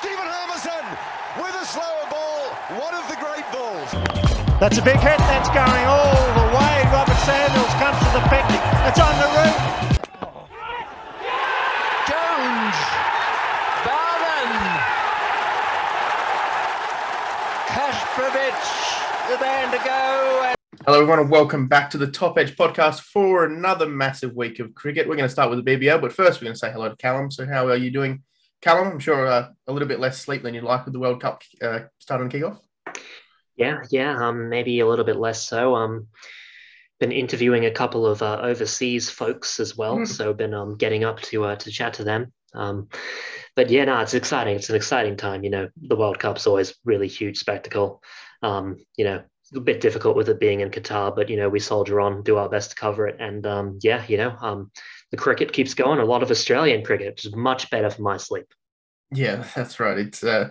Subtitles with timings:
[0.00, 0.80] Stephen Harmison
[1.36, 2.48] with a slower ball,
[2.80, 3.92] one of the great balls.
[4.56, 5.20] That's a big hit.
[5.28, 6.88] That's going all the way.
[6.88, 8.48] Robert Samuels comes to the pick.
[8.88, 9.56] It's on the roof.
[12.08, 12.76] Jones,
[13.84, 14.56] Barron,
[17.68, 18.72] Kasprowicz,
[19.28, 20.54] the man to go.
[20.86, 24.74] Hello, everyone, and welcome back to the Top Edge podcast for another massive week of
[24.74, 25.06] cricket.
[25.06, 26.96] We're going to start with the BBL, but first we're going to say hello to
[26.96, 27.30] Callum.
[27.30, 28.22] So, how are you doing,
[28.62, 28.88] Callum?
[28.88, 31.42] I'm sure uh, a little bit less sleep than you'd like with the World Cup
[31.62, 32.58] uh, starting to kick off.
[33.56, 35.74] Yeah, yeah, um, maybe a little bit less so.
[35.74, 36.08] Um,
[36.98, 40.08] been interviewing a couple of uh, overseas folks as well, Mm.
[40.08, 42.32] so been um getting up to uh, to chat to them.
[42.54, 42.88] Um,
[43.56, 44.56] but yeah, no, it's exciting.
[44.56, 45.44] It's an exciting time.
[45.44, 48.02] You know, the World Cup's always really huge spectacle.
[48.42, 49.22] Um, you know,
[49.54, 52.36] a bit difficult with it being in Qatar, but you know, we soldier on, do
[52.36, 54.70] our best to cover it, and um, yeah, you know, um,
[55.10, 55.98] the cricket keeps going.
[55.98, 58.46] A lot of Australian cricket, which is much better for my sleep.
[59.12, 59.98] Yeah, that's right.
[59.98, 60.50] It's uh,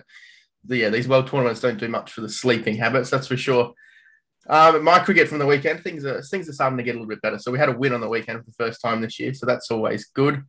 [0.68, 3.72] yeah, these world tournaments don't do much for the sleeping habits, that's for sure.
[4.48, 7.08] Um, my cricket from the weekend, things are things are starting to get a little
[7.08, 7.38] bit better.
[7.38, 9.46] So we had a win on the weekend for the first time this year, so
[9.46, 10.42] that's always good.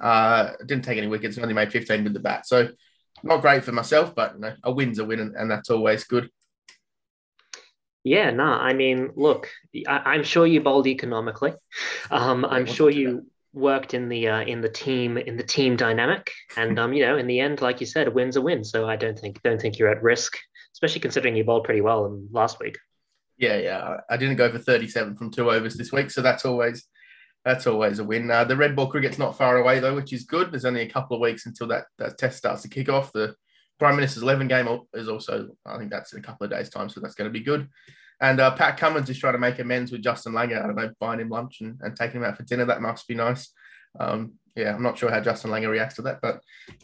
[0.00, 2.68] Uh, didn't take any wickets, only made 15 with the bat, so
[3.22, 6.04] not great for myself, but you know, a win's a win, and, and that's always
[6.04, 6.28] good.
[8.02, 9.48] Yeah, no, I mean, look,
[9.86, 11.54] I, I'm sure you bowled economically.
[12.10, 16.30] Um, I'm sure you worked in the uh, in the team in the team dynamic,
[16.56, 18.64] and um, you know, in the end, like you said, a win's a win.
[18.64, 20.36] So I don't think don't think you're at risk,
[20.74, 22.76] especially considering you bowled pretty well in last week.
[23.38, 23.96] Yeah, yeah.
[24.08, 26.86] I didn't go for 37 from two overs this week, so that's always
[27.44, 28.30] that's always a win.
[28.30, 30.50] Uh, the red ball cricket's not far away though, which is good.
[30.50, 33.12] There's only a couple of weeks until that, that test starts to kick off.
[33.12, 33.34] The
[33.78, 36.88] Prime Minister's 11 game is also, I think that's in a couple of days' time,
[36.88, 37.68] so that's going to be good.
[38.20, 40.62] And uh, Pat Cummins is trying to make amends with Justin Langer.
[40.62, 42.64] I don't know, buying him lunch and, and taking him out for dinner.
[42.64, 43.50] That must be nice.
[43.98, 46.40] Um, yeah, I'm not sure how Justin Langer reacts to that, but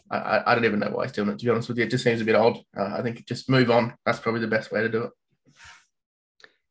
[0.09, 1.39] I, I, don't even know why he's doing it.
[1.39, 2.57] To be honest with you, it just seems a bit odd.
[2.77, 3.93] Uh, I think just move on.
[4.05, 5.11] That's probably the best way to do it.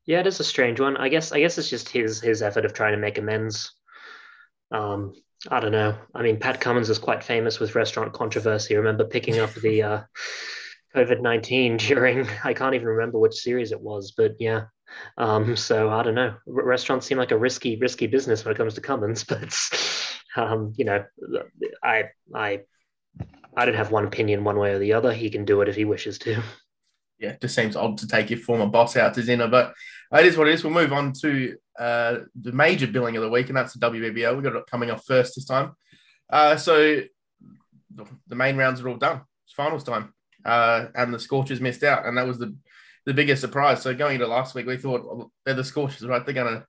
[0.06, 0.97] Yeah, it is a strange one.
[0.97, 3.72] I guess I guess it's just his his effort of trying to make amends.
[4.71, 5.15] Um,
[5.48, 5.97] I don't know.
[6.15, 8.77] I mean, Pat Cummins is quite famous with restaurant controversy.
[8.77, 10.00] Remember picking up the uh,
[10.95, 14.65] COVID nineteen during I can't even remember which series it was, but yeah.
[15.17, 16.34] Um, so I don't know.
[16.47, 19.55] Restaurants seem like a risky risky business when it comes to Cummins, but
[20.37, 21.05] um, you know,
[21.83, 22.61] I I
[23.56, 25.12] I don't have one opinion one way or the other.
[25.12, 26.43] He can do it if he wishes to.
[27.19, 29.75] yeah, it just seems odd to take your former boss out to dinner, but
[30.12, 30.65] it is what it is.
[30.65, 34.34] We'll move on to uh, the major billing of the week, and that's the WBBL.
[34.34, 35.72] We've got it coming off first this time.
[36.28, 37.01] Uh, so
[38.27, 39.22] the main rounds are all done.
[39.47, 40.15] It's finals time,
[40.45, 42.55] uh, and the Scorchers missed out, and that was the
[43.06, 43.83] the biggest surprise.
[43.83, 46.25] So going into last week, we thought well, they're the Scorchers, right?
[46.25, 46.67] They're gonna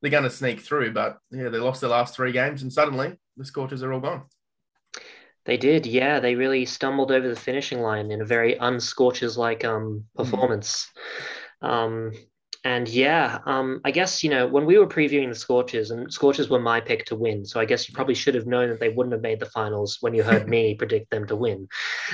[0.00, 3.44] they're gonna sneak through, but yeah, they lost their last three games, and suddenly the
[3.44, 4.24] Scorchers are all gone.
[5.44, 6.20] They did, yeah.
[6.20, 10.88] They really stumbled over the finishing line in a very unscorchers like um performance.
[11.60, 12.12] Um
[12.64, 16.48] and yeah, um I guess you know when we were previewing the Scorchers and Scorchers
[16.48, 18.90] were my pick to win, so I guess you probably should have known that they
[18.90, 21.68] wouldn't have made the finals when you heard me predict them to win.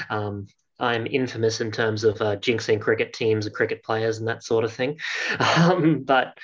[0.08, 0.46] Um
[0.78, 4.64] I'm infamous in terms of uh, jinxing cricket teams and cricket players and that sort
[4.64, 4.98] of thing.
[5.38, 6.38] Um, but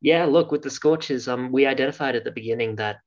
[0.00, 2.98] yeah, look, with the Scorchers, um, we identified at the beginning that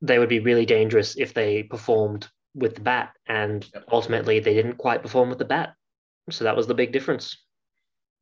[0.00, 4.78] they would be really dangerous if they performed with the bat, and ultimately they didn't
[4.78, 5.74] quite perform with the bat.
[6.30, 7.36] So that was the big difference.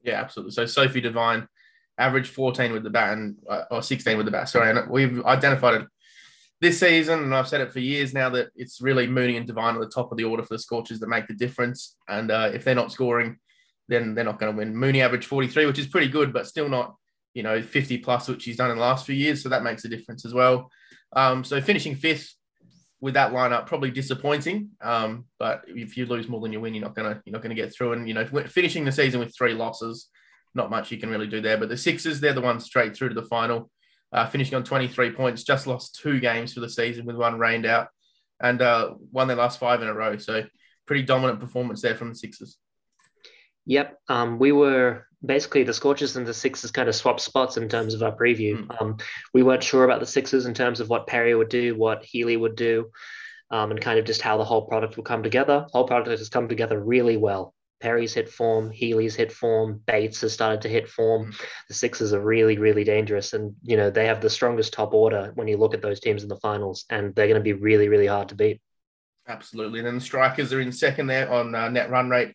[0.03, 0.53] Yeah, absolutely.
[0.53, 1.47] So Sophie Devine
[1.99, 4.49] averaged 14 with the bat and uh, or 16 with the bat.
[4.49, 5.89] Sorry, and we've identified it
[6.65, 9.75] this season, and I've said it for years now that it's really Mooney and Devine
[9.75, 11.97] at the top of the order for the Scorchers that make the difference.
[12.09, 13.37] And uh, if they're not scoring,
[13.89, 14.75] then they're not going to win.
[14.75, 16.97] Mooney averaged 43, which is pretty good, but still not
[17.35, 19.43] you know 50 plus, which he's done in the last few years.
[19.43, 20.71] So that makes a difference as well.
[21.15, 22.35] Um, so finishing fifth
[23.01, 24.71] with that lineup probably disappointing.
[24.81, 27.55] Um, but if you lose more than you win, you're not gonna you're not gonna
[27.55, 27.93] get through.
[27.93, 30.09] And you know, finishing the season with three losses,
[30.55, 31.59] not much you can really do there.
[31.59, 33.71] But the Sixers, they're the ones straight through to the final,
[34.15, 35.43] uh, finishing on 23 points.
[35.43, 37.89] Just lost two games for the season with one rained out,
[38.41, 40.17] and uh, won their last five in a row.
[40.17, 40.45] So
[40.87, 42.57] pretty dominant performance there from the Sixers.
[43.67, 43.99] Yep.
[44.09, 47.95] Um, we were basically the Scorchers and the Sixers kind of swapped spots in terms
[47.95, 48.67] of our preview.
[48.67, 48.81] Mm.
[48.81, 48.97] Um,
[49.33, 52.37] we weren't sure about the Sixers in terms of what Perry would do, what Healy
[52.37, 52.91] would do,
[53.51, 55.67] um, and kind of just how the whole product would come together.
[55.73, 57.55] whole product has come together really well.
[57.85, 61.35] Perry's hit form, Healy's hit form, Bates has started to hit form.
[61.69, 65.33] The Sixers are really, really dangerous, and you know they have the strongest top order
[65.35, 67.91] when you look at those teams in the finals, and they're going to be really,
[67.91, 68.59] really hard to beat.
[69.29, 69.81] Absolutely.
[69.81, 72.33] And then the strikers are in second there on uh, net run rate,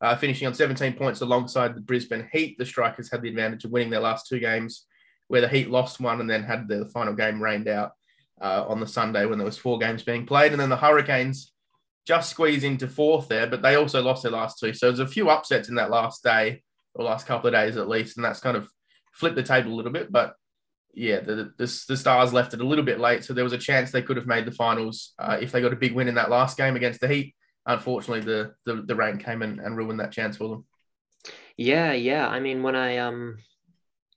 [0.00, 2.58] uh, finishing on 17 points alongside the Brisbane Heat.
[2.58, 4.86] The strikers had the advantage of winning their last two games,
[5.28, 7.92] where the Heat lost one and then had the final game rained out
[8.40, 10.50] uh, on the Sunday when there was four games being played.
[10.50, 11.52] And then the Hurricanes
[12.08, 14.72] just squeeze into fourth there, but they also lost their last two.
[14.72, 16.62] So there's a few upsets in that last day
[16.94, 18.66] or last couple of days at least, and that's kind of
[19.12, 20.10] flipped the table a little bit.
[20.10, 20.34] But
[20.94, 23.58] yeah, the, the, the Stars left it a little bit late, so there was a
[23.58, 26.14] chance they could have made the finals uh, if they got a big win in
[26.14, 27.34] that last game against the Heat.
[27.66, 30.64] Unfortunately, the the, the rain came and, and ruined that chance for them.
[31.58, 32.26] Yeah, yeah.
[32.26, 33.36] I mean, when I um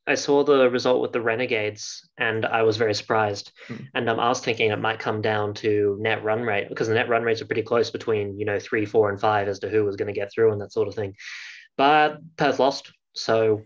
[0.07, 3.51] I saw the result with the Renegades and I was very surprised.
[3.67, 3.87] Mm.
[3.93, 6.95] And um, I was thinking it might come down to net run rate because the
[6.95, 9.69] net run rates are pretty close between, you know, three, four, and five as to
[9.69, 11.15] who was going to get through and that sort of thing.
[11.77, 12.91] But Perth lost.
[13.13, 13.61] So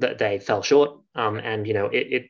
[0.00, 1.00] th- they fell short.
[1.16, 2.22] Um, and, you know, it, it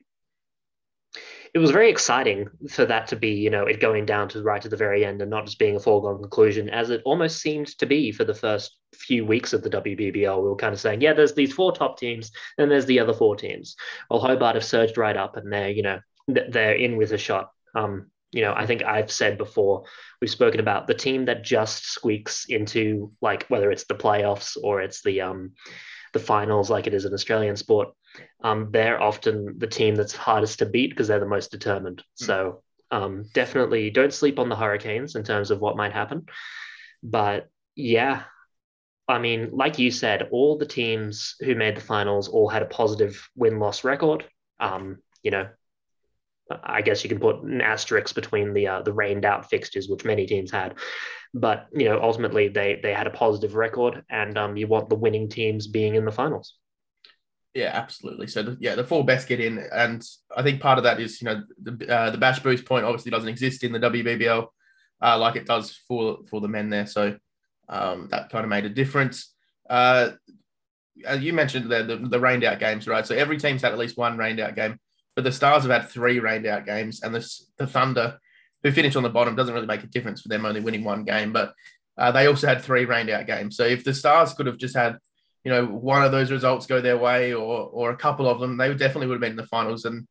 [1.55, 4.61] it was very exciting for that to be, you know, it going down to right
[4.61, 7.69] to the very end and not just being a foregone conclusion, as it almost seemed
[7.79, 10.43] to be for the first few weeks of the WBBL.
[10.43, 13.15] We were kind of saying, yeah, there's these four top teams, and there's the other
[13.15, 13.77] four teams.
[14.11, 17.51] Well, Hobart have surged right up, and they're, you know, they're in with a shot.
[17.77, 19.85] Um, you know, I think I've said before,
[20.21, 24.81] we've spoken about the team that just squeaks into like whether it's the playoffs or
[24.81, 25.53] it's the um
[26.13, 27.91] the finals like it is in Australian sport
[28.43, 32.03] um, they're often the team that's hardest to beat because they're the most determined.
[32.21, 32.27] Mm.
[32.27, 36.27] So um, definitely don't sleep on the Hurricanes in terms of what might happen.
[37.03, 38.23] But yeah,
[39.09, 42.67] I mean, like you said, all the teams who made the finals all had a
[42.67, 44.25] positive win loss record.
[44.61, 45.49] Um, you know,
[46.63, 50.05] I guess you can put an asterisk between the uh, the rained out fixtures, which
[50.05, 50.75] many teams had,
[51.33, 54.95] but you know, ultimately they they had a positive record, and um, you want the
[54.95, 56.55] winning teams being in the finals.
[57.55, 58.27] Yeah, absolutely.
[58.27, 60.05] So the, yeah, the four best get in, and
[60.37, 63.13] I think part of that is you know the uh, the bash boost point obviously
[63.13, 64.49] doesn't exist in the WBBL
[65.01, 66.87] uh, like it does for for the men there.
[66.87, 67.17] So
[67.69, 69.33] um, that kind of made a difference.
[69.69, 70.11] Uh,
[71.19, 73.07] you mentioned, the, the, the rained out games, right?
[73.07, 74.79] So every team's had at least one rained out game,
[75.17, 77.29] but the Stars have had three rained out games, and the
[77.59, 78.19] the Thunder,
[78.63, 81.05] who finished on the bottom, doesn't really make a difference for them only winning one
[81.05, 81.53] game, but
[81.99, 83.57] uh, they also had three rained out games.
[83.57, 84.99] So if the Stars could have just had
[85.45, 88.57] you know, one of those results go their way or or a couple of them,
[88.57, 89.85] they definitely would have been in the finals.
[89.85, 90.07] And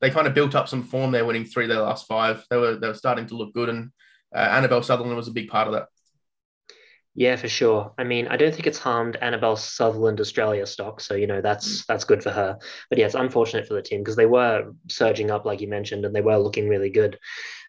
[0.00, 2.44] they kind of built up some form there, winning three of their last five.
[2.50, 3.90] They were they were starting to look good, and
[4.34, 5.88] uh, Annabelle Sutherland was a big part of that.
[7.14, 7.92] Yeah, for sure.
[7.98, 11.84] I mean, I don't think it's harmed Annabelle Sutherland Australia stock, so you know that's
[11.86, 12.58] that's good for her.
[12.88, 16.04] But yeah, it's unfortunate for the team because they were surging up, like you mentioned,
[16.04, 17.18] and they were looking really good.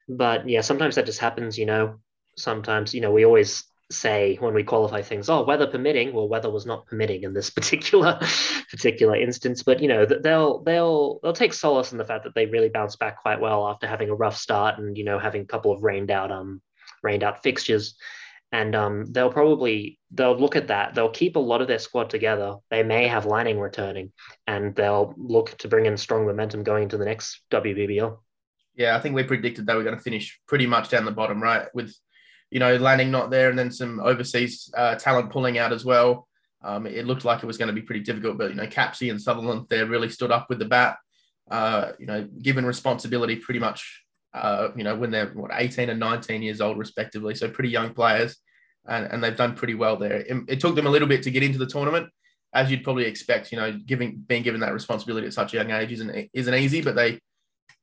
[0.07, 1.57] But yeah, sometimes that just happens.
[1.57, 1.99] You know,
[2.37, 6.13] sometimes you know we always say when we qualify things, oh, weather permitting.
[6.13, 8.19] Well, weather was not permitting in this particular
[8.69, 12.45] particular instance, but you know they'll they'll they'll take solace in the fact that they
[12.45, 15.45] really bounced back quite well after having a rough start and you know having a
[15.45, 16.61] couple of rained out um
[17.01, 17.95] rained out fixtures,
[18.51, 20.93] and um they'll probably they'll look at that.
[20.93, 22.55] They'll keep a lot of their squad together.
[22.69, 24.11] They may have Lanning returning,
[24.45, 28.17] and they'll look to bring in strong momentum going into the next WBBL.
[28.75, 31.43] Yeah, I think we predicted they were going to finish pretty much down the bottom,
[31.43, 31.67] right?
[31.73, 31.93] With
[32.51, 36.27] you know, Lanning not there, and then some overseas uh, talent pulling out as well.
[36.61, 39.11] Um, it looked like it was going to be pretty difficult, but you know, Capsey
[39.11, 40.97] and Sutherland there really stood up with the bat.
[41.49, 44.03] Uh, you know, given responsibility pretty much,
[44.33, 47.93] uh, you know, when they're what 18 and 19 years old respectively, so pretty young
[47.93, 48.37] players,
[48.87, 50.17] and, and they've done pretty well there.
[50.17, 52.09] It, it, took them a little bit to get into the tournament,
[52.53, 53.51] as you'd probably expect.
[53.51, 56.81] You know, giving being given that responsibility at such a young age isn't isn't easy,
[56.81, 57.19] but they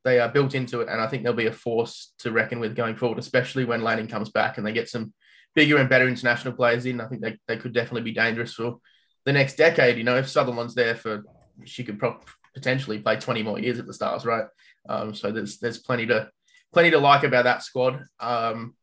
[0.04, 2.76] they are built into it, and I think they'll be a force to reckon with
[2.76, 5.12] going forward, especially when Lanning comes back and they get some
[5.54, 7.00] bigger and better international players in.
[7.00, 8.76] I think they, they could definitely be dangerous for
[9.24, 9.98] the next decade.
[9.98, 11.24] You know, if Sutherland's there for,
[11.64, 12.20] she could pro-
[12.54, 14.44] potentially play 20 more years at the Stars, right?
[14.88, 16.30] Um, so there's there's plenty to
[16.72, 18.04] plenty to like about that squad.
[18.20, 18.74] Um,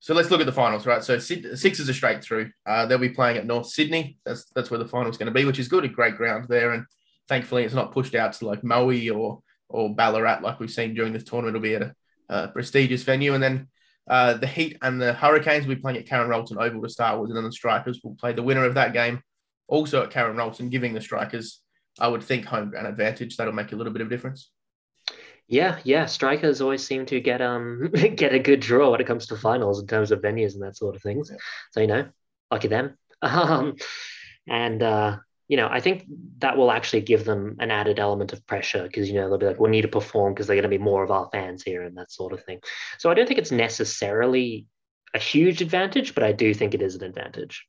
[0.00, 1.04] so let's look at the finals, right?
[1.04, 2.50] So six is a straight through.
[2.66, 4.16] Uh, they'll be playing at North Sydney.
[4.24, 5.84] That's that's where the final's going to be, which is good.
[5.84, 6.86] A great ground there, and
[7.28, 9.42] thankfully it's not pushed out to like Moe or
[9.72, 11.94] or Ballarat, like we've seen during this tournament, will be at a,
[12.28, 13.34] a prestigious venue.
[13.34, 13.68] And then
[14.08, 17.20] uh, the Heat and the Hurricanes will be playing at Karen Rolton Oval to start
[17.20, 19.22] with, and then the Strikers will play the winner of that game
[19.72, 21.60] also at Karen Rolton, giving the Strikers,
[21.98, 23.36] I would think, home ground advantage.
[23.36, 24.50] That'll make a little bit of difference.
[25.48, 26.06] Yeah, yeah.
[26.06, 29.80] Strikers always seem to get um get a good draw when it comes to finals
[29.80, 31.30] in terms of venues and that sort of things.
[31.30, 31.38] Yeah.
[31.72, 32.08] So you know,
[32.50, 32.96] lucky them.
[33.24, 33.76] Um,
[34.48, 35.18] and uh,
[35.52, 36.06] you know, I think
[36.38, 39.44] that will actually give them an added element of pressure because, you know, they'll be
[39.44, 41.82] like, we need to perform because they're going to be more of our fans here
[41.82, 42.58] and that sort of thing.
[42.96, 44.64] So I don't think it's necessarily
[45.12, 47.66] a huge advantage, but I do think it is an advantage.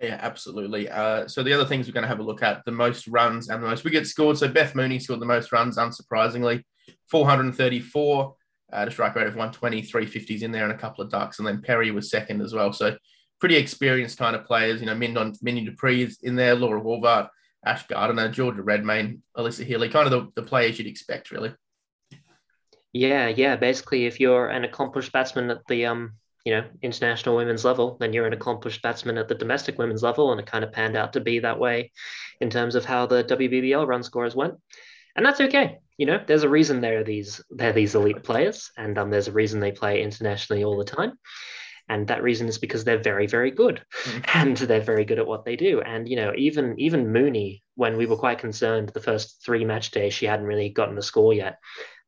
[0.00, 0.88] Yeah, absolutely.
[0.88, 3.50] Uh, so the other things we're going to have a look at the most runs
[3.50, 4.36] and the most wickets scored.
[4.36, 6.64] So Beth Mooney scored the most runs, unsurprisingly,
[7.08, 8.34] 434
[8.72, 11.38] at a strike rate of 120, 350s in there, and a couple of ducks.
[11.38, 12.72] And then Perry was second as well.
[12.72, 12.96] So
[13.40, 14.80] pretty experienced kind of players.
[14.80, 17.28] You know, Mignon, Minnie Dupree is in there, Laura Wolvaardt,
[17.64, 21.54] Ash Gardner, Georgia Redmayne, Alyssa Healy, kind of the, the players you'd expect, really.
[22.92, 23.56] Yeah, yeah.
[23.56, 26.12] Basically, if you're an accomplished batsman at the um
[26.44, 30.30] you know, international women's level, then you're an accomplished batsman at the domestic women's level.
[30.30, 31.90] And it kind of panned out to be that way
[32.40, 34.54] in terms of how the WBBL run scorers went.
[35.16, 35.78] And that's okay.
[35.96, 39.28] You know, there's a reason there are these they're these elite players, and um, there's
[39.28, 41.12] a reason they play internationally all the time.
[41.88, 44.24] And that reason is because they're very, very good, mm.
[44.34, 45.82] and they're very good at what they do.
[45.82, 49.90] And you know, even even Mooney, when we were quite concerned the first three match
[49.90, 51.58] days, she hadn't really gotten the score yet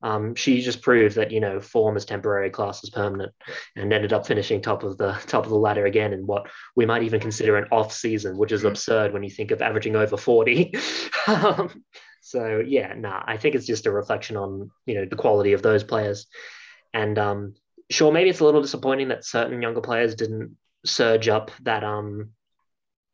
[0.03, 3.33] um, she just proved that you know form is temporary, class is permanent,
[3.75, 6.87] and ended up finishing top of the top of the ladder again in what we
[6.87, 8.69] might even consider an off season, which is mm-hmm.
[8.69, 10.75] absurd when you think of averaging over forty.
[11.27, 11.83] um,
[12.21, 15.63] so yeah, nah, I think it's just a reflection on you know the quality of
[15.63, 16.27] those players,
[16.93, 17.55] and um,
[17.91, 22.31] sure, maybe it's a little disappointing that certain younger players didn't surge up that um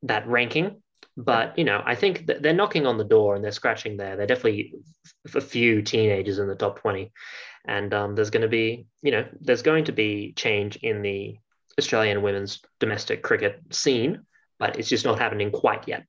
[0.02, 0.82] that ranking
[1.16, 4.16] but you know, I think they're knocking on the door and they're scratching there.
[4.16, 4.74] They're definitely
[5.34, 7.12] a few teenagers in the top twenty,
[7.66, 11.36] and um, there's going to be you know there's going to be change in the
[11.78, 14.22] Australian women's domestic cricket scene,
[14.58, 16.06] but it's just not happening quite yet.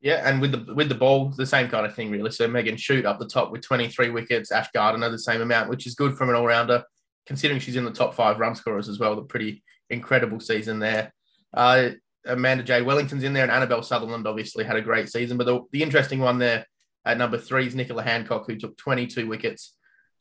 [0.00, 2.30] Yeah, and with the with the ball, the same kind of thing really.
[2.30, 5.86] So Megan Schutt up the top with 23 wickets, Ash Gardner the same amount, which
[5.86, 6.84] is good from an all rounder,
[7.28, 9.14] considering she's in the top five run scorers as well.
[9.14, 11.12] The pretty incredible season there.
[11.52, 11.90] Uh,
[12.24, 15.36] Amanda Jade Wellington's in there, and Annabelle Sutherland obviously had a great season.
[15.36, 16.66] But the, the interesting one there
[17.04, 19.76] at number three is Nicola Hancock, who took 22 wickets,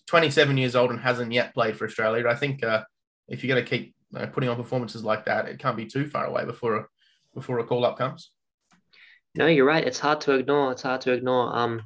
[0.08, 2.28] 27 years old, and hasn't yet played for Australia.
[2.28, 2.84] I think uh,
[3.30, 6.08] if you're going to keep uh, putting on performances like that, it can't be too
[6.08, 6.86] far away before a,
[7.34, 8.32] before a call up comes.
[9.34, 9.86] No, you're right.
[9.86, 10.74] It's hard to ignore.
[10.74, 11.56] It's hard to ignore.
[11.56, 11.84] Um,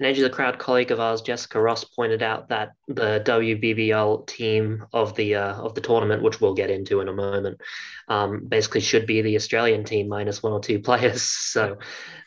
[0.00, 4.26] an Edge of the Crowd colleague of ours, Jessica Ross, pointed out that the WBBL
[4.26, 7.60] team of the uh, of the tournament, which we'll get into in a moment,
[8.08, 11.22] um, basically should be the Australian team minus one or two players.
[11.22, 11.78] So,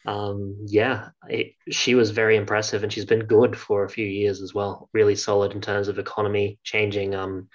[0.05, 4.41] um, yeah, it, she was very impressive, and she's been good for a few years
[4.41, 4.89] as well.
[4.93, 7.47] Really solid in terms of economy, changing um,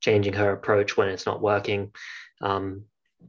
[0.00, 1.92] changing her approach when it's not working.
[2.42, 2.84] Um,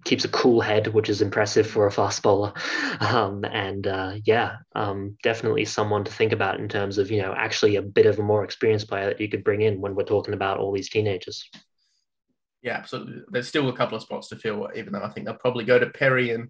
[0.05, 2.53] keeps a cool head, which is impressive for a fast bowler.
[2.99, 7.33] Um, and uh, yeah, um, definitely someone to think about in terms of you know
[7.35, 10.03] actually a bit of a more experienced player that you could bring in when we're
[10.03, 11.49] talking about all these teenagers.
[12.61, 13.21] Yeah, absolutely.
[13.29, 15.79] There's still a couple of spots to fill, even though I think they'll probably go
[15.79, 16.49] to Perry and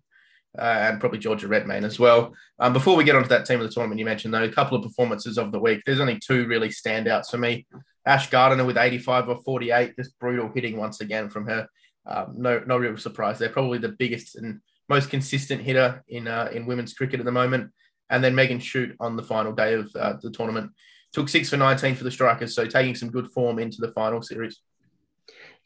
[0.57, 2.33] uh, and probably Georgia Redmayne as well.
[2.59, 4.77] Um, before we get onto that team of the tournament, you mentioned though a couple
[4.77, 5.81] of performances of the week.
[5.85, 7.67] There's only two really standouts for me.
[8.05, 11.67] Ash Gardner with 85 or 48, just brutal hitting once again from her.
[12.07, 13.37] Um, no, no real surprise.
[13.37, 17.31] They're probably the biggest and most consistent hitter in uh, in women's cricket at the
[17.31, 17.71] moment.
[18.09, 20.71] And then Megan Schutt on the final day of uh, the tournament
[21.13, 24.21] took six for 19 for the strikers, so taking some good form into the final
[24.21, 24.59] series.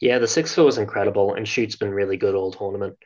[0.00, 2.96] Yeah, the six for was incredible, and Schutt's been really good all tournament.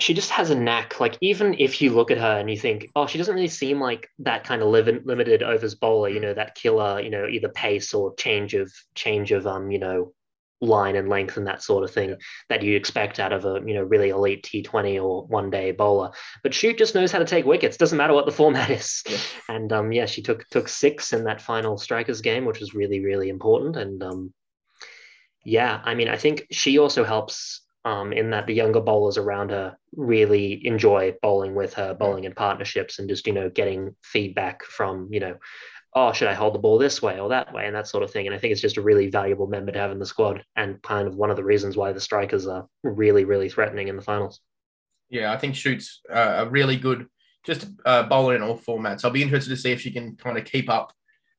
[0.00, 1.00] She just has a knack.
[1.00, 3.80] Like even if you look at her and you think, oh, she doesn't really seem
[3.80, 7.92] like that kind of limited overs bowler, you know, that killer, you know, either pace
[7.92, 10.12] or change of change of um, you know,
[10.60, 12.16] line and length and that sort of thing
[12.48, 16.10] that you expect out of a you know really elite T20 or one day bowler.
[16.42, 17.76] But Schutt just knows how to take wickets.
[17.76, 19.02] Doesn't matter what the format is.
[19.08, 19.18] Yeah.
[19.48, 23.00] And um, yeah, she took took six in that final strikers game, which was really
[23.00, 23.76] really important.
[23.76, 24.34] And um,
[25.44, 29.50] yeah, I mean, I think she also helps um, in that the younger bowlers around
[29.50, 34.64] her really enjoy bowling with her, bowling in partnerships, and just you know getting feedback
[34.64, 35.36] from you know
[35.98, 38.10] oh, should I hold the ball this way or that way, and that sort of
[38.10, 38.26] thing.
[38.26, 40.80] And I think it's just a really valuable member to have in the squad, and
[40.82, 44.02] kind of one of the reasons why the strikers are really, really threatening in the
[44.02, 44.40] finals.
[45.10, 47.06] Yeah, I think Schutt's a really good
[47.44, 49.04] just uh, bowler in all formats.
[49.04, 50.92] I'll be interested to see if she can kind of keep up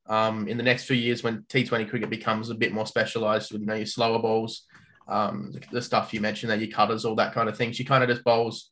[0.08, 3.62] um, in the next few years when T20 cricket becomes a bit more specialised with
[3.62, 4.64] you know your slower balls,
[5.08, 7.72] um, the, the, stuff you mentioned there, your cutters, all that kind of thing.
[7.72, 8.70] She kind of just bowls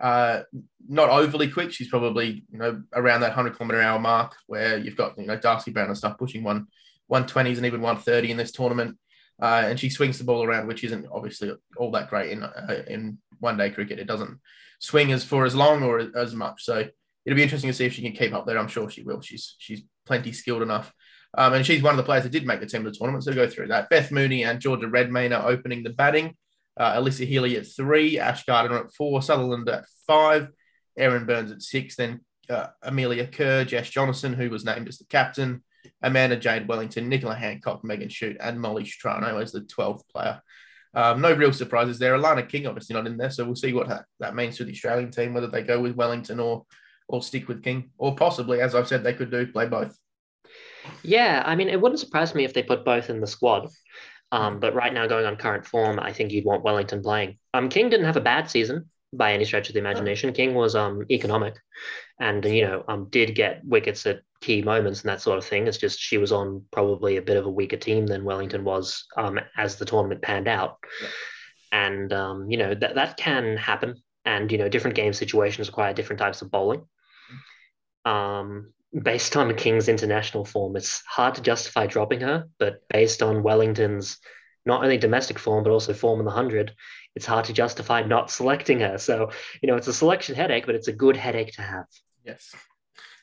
[0.00, 0.42] uh,
[0.88, 1.72] not overly quick.
[1.72, 5.36] She's probably you know around that hundred kilometer hour mark where you've got you know
[5.36, 6.66] Darcy Brown and stuff pushing one
[7.06, 8.98] one twenties and even one thirty in this tournament.
[9.40, 12.82] Uh, and she swings the ball around, which isn't obviously all that great in uh,
[12.86, 13.98] in one day cricket.
[13.98, 14.38] It doesn't
[14.78, 16.64] swing as for as long or as much.
[16.64, 16.86] So
[17.24, 18.58] it'll be interesting to see if she can keep up there.
[18.58, 19.20] I'm sure she will.
[19.20, 20.92] She's she's plenty skilled enough.
[21.36, 23.24] Um, and she's one of the players that did make the team of the tournament.
[23.24, 23.90] So go through that.
[23.90, 26.36] Beth Mooney and Georgia Redmayne are opening the batting.
[26.76, 30.48] Uh, Alyssa Healy at three, Ash Gardner at four, Sutherland at five,
[30.98, 35.06] Erin Burns at six, then uh, Amelia Kerr, Jess Jonassen, who was named as the
[35.06, 35.62] captain,
[36.02, 40.40] Amanda Jade Wellington, Nicola Hancock, Megan Schutt, and Molly Strano as the 12th player.
[40.94, 42.16] Um, no real surprises there.
[42.16, 44.72] Alana King obviously not in there, so we'll see what that, that means for the
[44.72, 46.64] Australian team, whether they go with Wellington or
[47.06, 49.94] or stick with King, or possibly, as I've said, they could do play both.
[51.02, 53.68] Yeah, I mean, it wouldn't surprise me if they put both in the squad.
[54.34, 57.38] Um, but right now, going on current form, I think you'd want Wellington playing.
[57.54, 60.32] Um, King didn't have a bad season by any stretch of the imagination.
[60.32, 61.54] King was um economic,
[62.18, 65.66] and you know um did get wickets at key moments and that sort of thing.
[65.66, 69.06] It's just she was on probably a bit of a weaker team than Wellington was
[69.16, 70.76] um, as the tournament panned out.
[71.00, 71.08] Yeah.
[71.72, 74.02] And, um, you know, that, that can happen.
[74.26, 76.84] And, you know, different game situations require different types of bowling.
[78.04, 78.72] Um,
[79.02, 84.18] based on King's international form, it's hard to justify dropping her, but based on Wellington's
[84.66, 86.74] not only domestic form, but also form in the 100,
[87.14, 88.98] it's hard to justify not selecting her.
[88.98, 89.30] So,
[89.62, 91.86] you know, it's a selection headache, but it's a good headache to have.
[92.24, 92.54] Yes.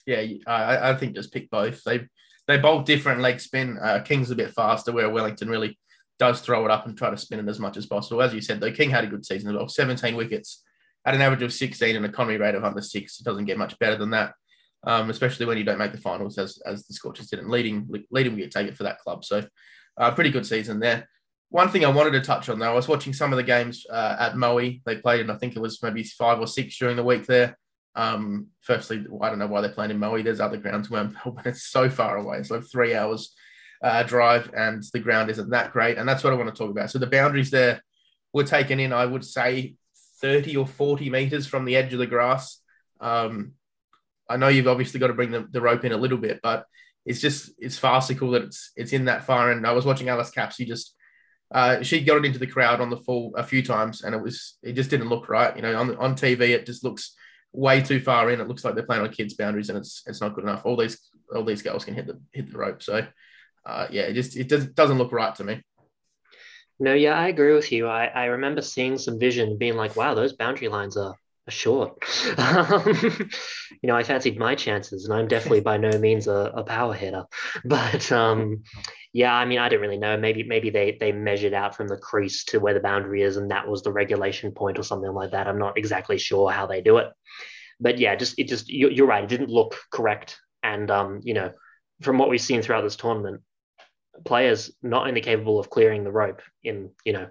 [0.06, 1.84] Yeah, I, I think just pick both.
[1.84, 2.08] They
[2.48, 3.78] they both different leg spin.
[3.82, 5.78] Uh, King's a bit faster, where Wellington really
[6.18, 8.22] does throw it up and try to spin it as much as possible.
[8.22, 9.68] As you said, though, King had a good season as well.
[9.68, 10.64] 17 wickets
[11.06, 13.20] at an average of 16 and economy rate of under six.
[13.20, 14.34] It doesn't get much better than that,
[14.84, 17.50] um, especially when you don't make the finals, as as the Scorchers didn't.
[17.50, 19.24] Leading leading we take it for that club.
[19.24, 19.44] So,
[19.98, 21.08] uh, pretty good season there.
[21.50, 23.86] One thing I wanted to touch on though, I was watching some of the games
[23.90, 24.60] uh, at Moe.
[24.86, 27.58] They played, and I think it was maybe five or six during the week there.
[27.94, 30.22] Um, firstly, I don't know why they're playing in Moe.
[30.22, 32.38] There's other grounds where Melbourne it's so far away.
[32.38, 33.36] It's like three hours
[33.84, 35.98] uh, drive, and the ground isn't that great.
[35.98, 36.90] And that's what I want to talk about.
[36.90, 37.84] So the boundaries there
[38.34, 39.76] were taken in, I would say,
[40.22, 42.60] 30 or 40 meters from the edge of the grass.
[43.00, 43.54] Um,
[44.32, 46.66] I know you've obviously got to bring the, the rope in a little bit, but
[47.06, 49.52] it's just it's farcical that it's it's in that far.
[49.52, 50.96] And I was watching Alice Capsey just
[51.54, 54.22] uh, she got it into the crowd on the full a few times, and it
[54.22, 55.56] was it just didn't look right.
[55.56, 57.16] You know, on on TV, it just looks
[57.52, 58.40] way too far in.
[58.40, 60.66] It looks like they're playing on kids' boundaries, and it's it's not good enough.
[60.66, 60.98] All these
[61.36, 62.82] all these girls can hit the hit the rope.
[62.82, 63.06] So,
[63.66, 65.62] uh, yeah, it just it does, doesn't look right to me.
[66.80, 67.88] No, yeah, I agree with you.
[67.88, 71.14] I, I remember seeing some vision, being like, wow, those boundary lines are
[71.52, 71.98] short.
[72.38, 73.30] Um,
[73.82, 76.94] you know, I fancied my chances, and I'm definitely by no means a, a power
[76.94, 77.26] hitter.
[77.66, 78.64] But um,
[79.14, 80.18] yeah, I mean, I don't really know.
[80.18, 83.52] Maybe maybe they they measured out from the crease to where the boundary is, and
[83.52, 85.48] that was the regulation point or something like that.
[85.48, 87.08] I'm not exactly sure how they do it,
[87.80, 89.24] but yeah, just it just you're right.
[89.24, 91.52] It didn't look correct, and um, you know,
[92.02, 93.42] from what we've seen throughout this tournament,
[94.26, 97.28] players not only capable of clearing the rope in you know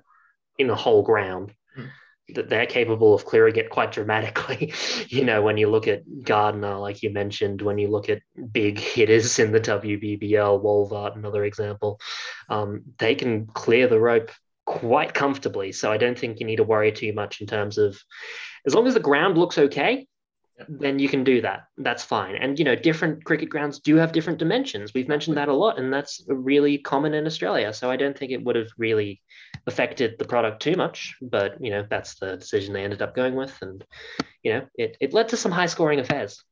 [0.59, 1.87] in the whole ground, hmm
[2.35, 4.73] that they're capable of clearing it quite dramatically.
[5.09, 8.79] you know, when you look at Gardner, like you mentioned, when you look at big
[8.79, 10.21] hitters in the WBBL,
[10.63, 12.01] Wolvaardt, another example,
[12.49, 14.31] um, they can clear the rope
[14.67, 15.73] quite comfortably.
[15.73, 17.99] So I don't think you need to worry too much in terms of
[18.67, 20.07] as long as the ground looks okay,
[20.69, 21.65] then you can do that.
[21.79, 22.37] That's fine.
[22.37, 24.93] And you know, different cricket grounds do have different dimensions.
[24.95, 27.73] We've mentioned that a lot, and that's really common in Australia.
[27.73, 29.21] So I don't think it would have really
[29.67, 31.17] affected the product too much.
[31.21, 33.85] But you know, that's the decision they ended up going with, and
[34.43, 36.43] you know, it, it led to some high scoring affairs.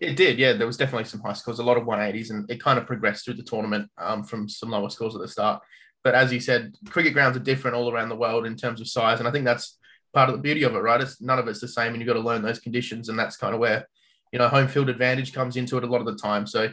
[0.00, 0.52] It did, yeah.
[0.52, 3.24] There was definitely some high scores, a lot of 180s, and it kind of progressed
[3.24, 5.62] through the tournament um, from some lower scores at the start.
[6.04, 8.88] But as you said, cricket grounds are different all around the world in terms of
[8.88, 9.76] size, and I think that's
[10.14, 11.00] part of the beauty of it, right?
[11.00, 13.36] It's none of it's the same, and you've got to learn those conditions, and that's
[13.36, 13.88] kind of where
[14.32, 16.46] you know home field advantage comes into it a lot of the time.
[16.46, 16.70] So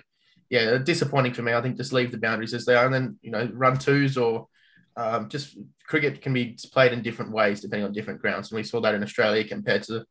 [0.50, 1.54] yeah, disappointing for me.
[1.54, 4.18] I think just leave the boundaries as they are, and then you know run twos
[4.18, 4.48] or
[4.98, 8.64] um, just cricket can be played in different ways depending on different grounds, and we
[8.64, 10.06] saw that in Australia compared to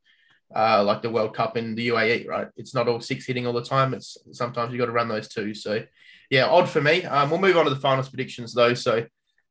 [0.54, 2.48] uh, like the World Cup in the UAE, right?
[2.56, 3.94] It's not all six hitting all the time.
[3.94, 5.54] It's sometimes you got to run those two.
[5.54, 5.82] So
[6.30, 7.04] yeah, odd for me.
[7.04, 8.74] Um, we'll move on to the finals predictions though.
[8.74, 9.06] So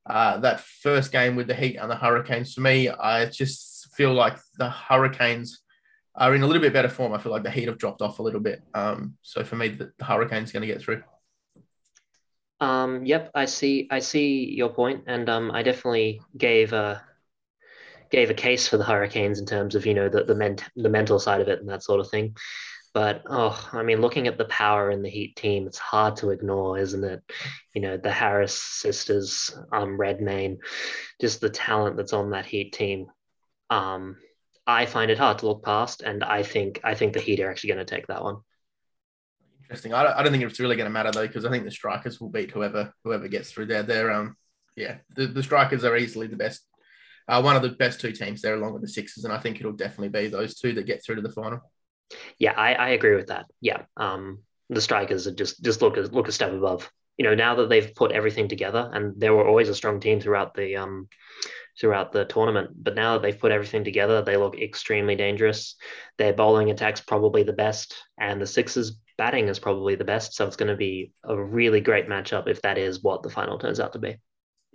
[0.05, 2.53] uh, that first game with the Heat and the Hurricanes.
[2.53, 5.61] For me, I just feel like the Hurricanes
[6.15, 7.13] are in a little bit better form.
[7.13, 8.61] I feel like the Heat have dropped off a little bit.
[8.73, 11.03] Um, so for me, the, the Hurricanes going to get through.
[12.63, 13.89] Um, yep, I see.
[13.91, 17.03] I see your point, and um, I definitely gave a
[18.09, 20.87] gave a case for the Hurricanes in terms of you know the the, ment- the
[20.87, 22.37] mental side of it and that sort of thing.
[22.93, 26.29] But oh, I mean, looking at the power in the Heat team, it's hard to
[26.29, 27.21] ignore, isn't it?
[27.75, 30.59] You know, the Harris sisters, um, Redmayne,
[31.19, 33.07] just the talent that's on that Heat team.
[33.69, 34.15] Um,
[34.65, 37.51] I find it hard to look past, and I think I think the Heat are
[37.51, 38.37] actually going to take that one.
[39.73, 39.95] Interesting.
[39.95, 41.71] I don't, I don't think it's really going to matter though, because I think the
[41.71, 43.81] strikers will beat whoever whoever gets through there.
[43.81, 44.37] They're um
[44.77, 46.61] yeah, the, the strikers are easily the best,
[47.27, 49.59] uh, one of the best two teams there, along with the Sixers, and I think
[49.59, 51.59] it'll definitely be those two that get through to the final.
[52.37, 53.45] Yeah, I, I agree with that.
[53.61, 56.91] Yeah, um, the strikers are just just look look a step above.
[57.17, 60.19] You know, now that they've put everything together, and they were always a strong team
[60.19, 61.07] throughout the um,
[61.81, 65.75] throughout the tournament, but now that they've put everything together, they look extremely dangerous.
[66.19, 70.35] Their bowling attack's probably the best, and the Sixers batting is probably the best.
[70.35, 73.57] So it's going to be a really great matchup if that is what the final
[73.57, 74.17] turns out to be.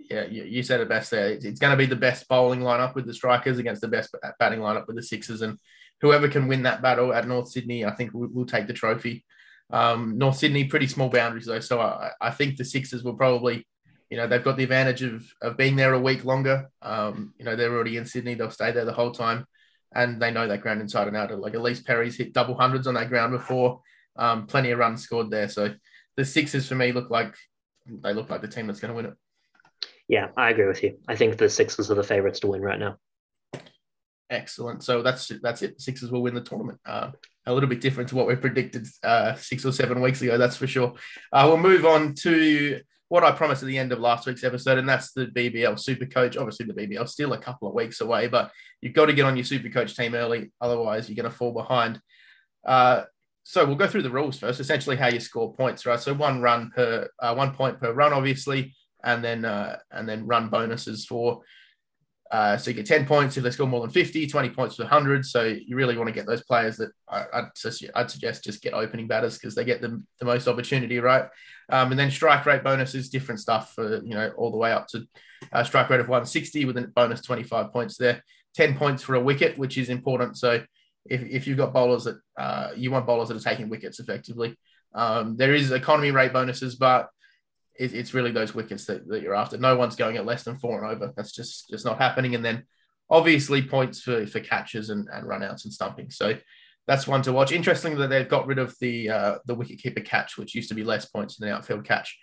[0.09, 1.29] Yeah, you said it best there.
[1.29, 4.59] It's going to be the best bowling lineup with the strikers against the best batting
[4.59, 5.59] lineup with the Sixers, and
[6.01, 9.25] whoever can win that battle at North Sydney, I think will, will take the trophy.
[9.69, 13.67] Um, North Sydney, pretty small boundaries though, so I, I, think the Sixers will probably,
[14.09, 16.69] you know, they've got the advantage of of being there a week longer.
[16.81, 19.45] Um, you know, they're already in Sydney; they'll stay there the whole time,
[19.93, 21.37] and they know that ground inside and out.
[21.37, 23.81] Like Ellyse Perry's hit double hundreds on that ground before.
[24.19, 25.49] Um, plenty of runs scored there.
[25.49, 25.73] So
[26.17, 27.35] the Sixers for me look like
[27.87, 29.13] they look like the team that's going to win it.
[30.07, 30.97] Yeah, I agree with you.
[31.07, 32.97] I think the Sixers are the favorites to win right now.
[34.29, 34.83] Excellent.
[34.83, 35.81] So that's that's it.
[35.81, 36.79] Sixers will win the tournament.
[36.85, 37.11] Uh,
[37.45, 40.37] a little bit different to what we predicted uh, six or seven weeks ago.
[40.37, 40.93] That's for sure.
[41.31, 44.77] Uh, we'll move on to what I promised at the end of last week's episode,
[44.77, 46.37] and that's the BBL Super Coach.
[46.37, 48.51] Obviously, the BBL is still a couple of weeks away, but
[48.81, 51.51] you've got to get on your Super Coach team early, otherwise you're going to fall
[51.51, 51.99] behind.
[52.63, 53.03] Uh,
[53.49, 54.59] so we'll go through the rules first.
[54.59, 55.99] Essentially, how you score points, right?
[55.99, 60.27] So one run per uh, one point per run, obviously, and then uh, and then
[60.27, 61.41] run bonuses for
[62.29, 64.83] uh, so you get 10 points if they score more than 50, 20 points for
[64.83, 65.25] 100.
[65.25, 68.75] So you really want to get those players that I, would I'd suggest just get
[68.75, 71.23] opening batters because they get the, the most opportunity, right?
[71.69, 74.85] Um, and then strike rate bonuses, different stuff for, you know, all the way up
[74.89, 75.07] to
[75.51, 78.23] a strike rate of 160 with a bonus 25 points there.
[78.53, 80.37] 10 points for a wicket, which is important.
[80.37, 80.61] So
[81.09, 84.57] if, if you've got bowlers that uh, you want bowlers that are taking wickets effectively,
[84.93, 87.09] um, there is economy rate bonuses, but
[87.77, 89.57] it, it's really those wickets that, that you're after.
[89.57, 91.13] No one's going at less than four and over.
[91.15, 92.35] That's just just not happening.
[92.35, 92.63] And then
[93.09, 96.11] obviously points for for catches and, and runouts and stumping.
[96.11, 96.37] So
[96.87, 97.51] that's one to watch.
[97.51, 100.75] Interesting that they've got rid of the uh, the wicket keeper catch, which used to
[100.75, 102.17] be less points than the outfield catch.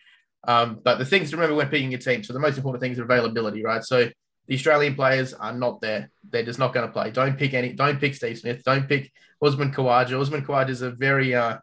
[0.46, 2.22] Um, but the things to remember when picking your team.
[2.22, 3.82] So the most important things are availability, right?
[3.82, 4.08] So
[4.46, 6.10] the Australian players are not there.
[6.30, 7.10] They're just not going to play.
[7.10, 7.72] Don't pick any.
[7.72, 8.62] Don't pick Steve Smith.
[8.64, 10.20] Don't pick Usman Khawaja.
[10.20, 11.58] Usman Khawaja is a very uh,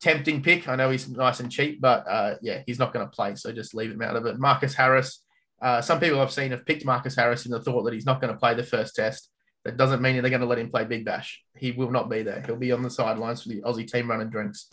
[0.00, 0.68] tempting pick.
[0.68, 3.34] I know he's nice and cheap, but uh, yeah, he's not going to play.
[3.36, 4.38] So just leave him out of it.
[4.38, 5.24] Marcus Harris.
[5.60, 8.20] Uh, some people I've seen have picked Marcus Harris in the thought that he's not
[8.20, 9.30] going to play the first test.
[9.64, 11.40] That doesn't mean they're going to let him play Big Bash.
[11.56, 12.42] He will not be there.
[12.44, 14.68] He'll be on the sidelines for the Aussie team running drinks.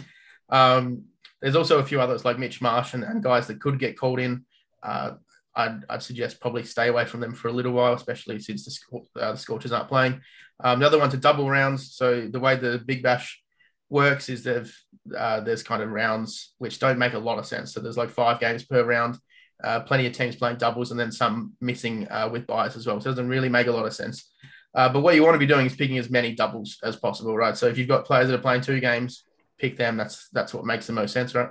[0.49, 1.03] Um,
[1.41, 4.19] there's also a few others like Mitch Marsh and, and guys that could get called
[4.19, 4.45] in.
[4.81, 5.11] Uh,
[5.55, 8.99] I'd, I'd, suggest probably stay away from them for a little while, especially since the,
[9.19, 10.21] uh, the Scorchers aren't playing.
[10.63, 11.95] Um, the other one's a double rounds.
[11.95, 13.41] So the way the Big Bash
[13.89, 14.71] works is that
[15.17, 17.73] uh, there's kind of rounds which don't make a lot of sense.
[17.73, 19.17] So there's like five games per round,
[19.63, 22.99] uh, plenty of teams playing doubles, and then some missing uh, with buys as well.
[23.01, 24.31] So it doesn't really make a lot of sense.
[24.75, 27.35] Uh, but what you want to be doing is picking as many doubles as possible,
[27.35, 27.57] right?
[27.57, 29.23] So if you've got players that are playing two games,
[29.57, 29.97] pick them.
[29.97, 31.49] That's that's what makes the most sense, right?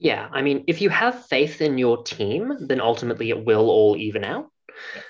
[0.00, 3.96] Yeah, I mean, if you have faith in your team, then ultimately it will all
[3.96, 4.50] even out.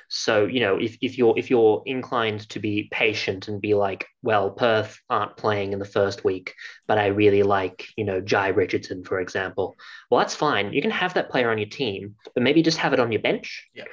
[0.08, 4.04] So, you know, if, if you're if you're inclined to be patient and be like,
[4.20, 6.54] well, Perth aren't playing in the first week,
[6.88, 9.76] but I really like, you know, Jhye Richardson, for example.
[10.10, 10.72] Well, that's fine.
[10.72, 13.22] You can have that player on your team, but maybe just have it on your
[13.22, 13.68] bench.
[13.72, 13.84] Yeah.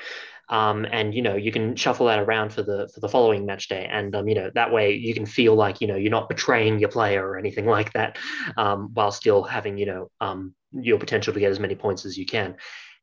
[0.50, 3.68] Um, and you know you can shuffle that around for the for the following match
[3.68, 6.30] day, and um, you know that way you can feel like you know you're not
[6.30, 8.18] betraying your player or anything like that,
[8.56, 12.18] um, while still having you know um, your potential to get as many points as
[12.18, 12.56] you can.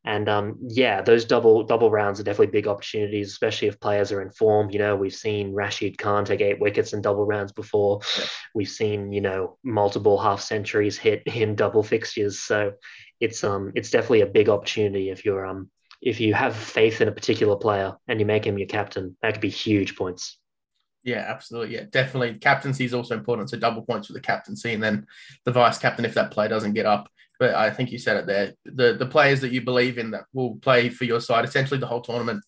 [0.07, 4.21] And um, yeah, those double double rounds are definitely big opportunities, especially if players are
[4.21, 4.71] in form.
[4.71, 8.01] You know, we've seen Rashid Khan take eight wickets in double rounds before.
[8.19, 8.25] Yeah.
[8.55, 12.41] We've seen you know multiple half centuries hit in double fixtures.
[12.41, 12.75] So
[13.21, 15.71] it's um it's definitely a big opportunity if you're um
[16.05, 19.17] if you have faith in a particular player and you make him your captain.
[19.23, 20.39] That could be huge points.
[21.03, 21.75] Yeah, absolutely.
[21.75, 22.39] Yeah, definitely.
[22.39, 23.51] Captaincy is also important.
[23.51, 25.07] So double points for the captaincy, and then
[25.45, 27.09] the vice captain if that player doesn't get up.
[27.39, 28.53] But I think you said it there.
[28.65, 31.87] The the players that you believe in that will play for your side essentially the
[31.87, 32.45] whole tournament.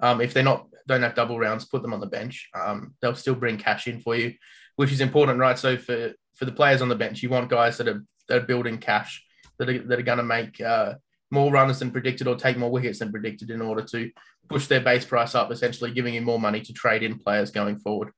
[0.00, 2.48] Um, if they're not don't have double rounds, put them on the bench.
[2.54, 4.34] Um, they'll still bring cash in for you,
[4.76, 5.58] which is important, right?
[5.58, 8.46] So for for the players on the bench, you want guys that are that are
[8.46, 9.24] building cash
[9.58, 10.94] that are that are going to make uh,
[11.30, 14.10] more runs than predicted or take more wickets than predicted in order to
[14.48, 17.78] push their base price up, essentially giving you more money to trade in players going
[17.78, 18.10] forward.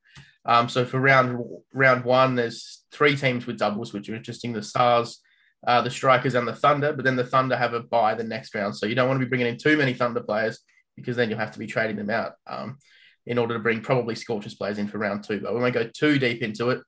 [0.45, 4.63] Um, so for round round one, there's three teams with doubles, which are interesting: the
[4.63, 5.21] Stars,
[5.67, 6.93] uh, the Strikers, and the Thunder.
[6.93, 9.27] But then the Thunder have a buy the next round, so you don't want to
[9.27, 10.61] be bringing in too many Thunder players
[10.97, 12.77] because then you'll have to be trading them out um,
[13.25, 15.41] in order to bring probably Scorchers players in for round two.
[15.41, 16.81] But we won't go too deep into it.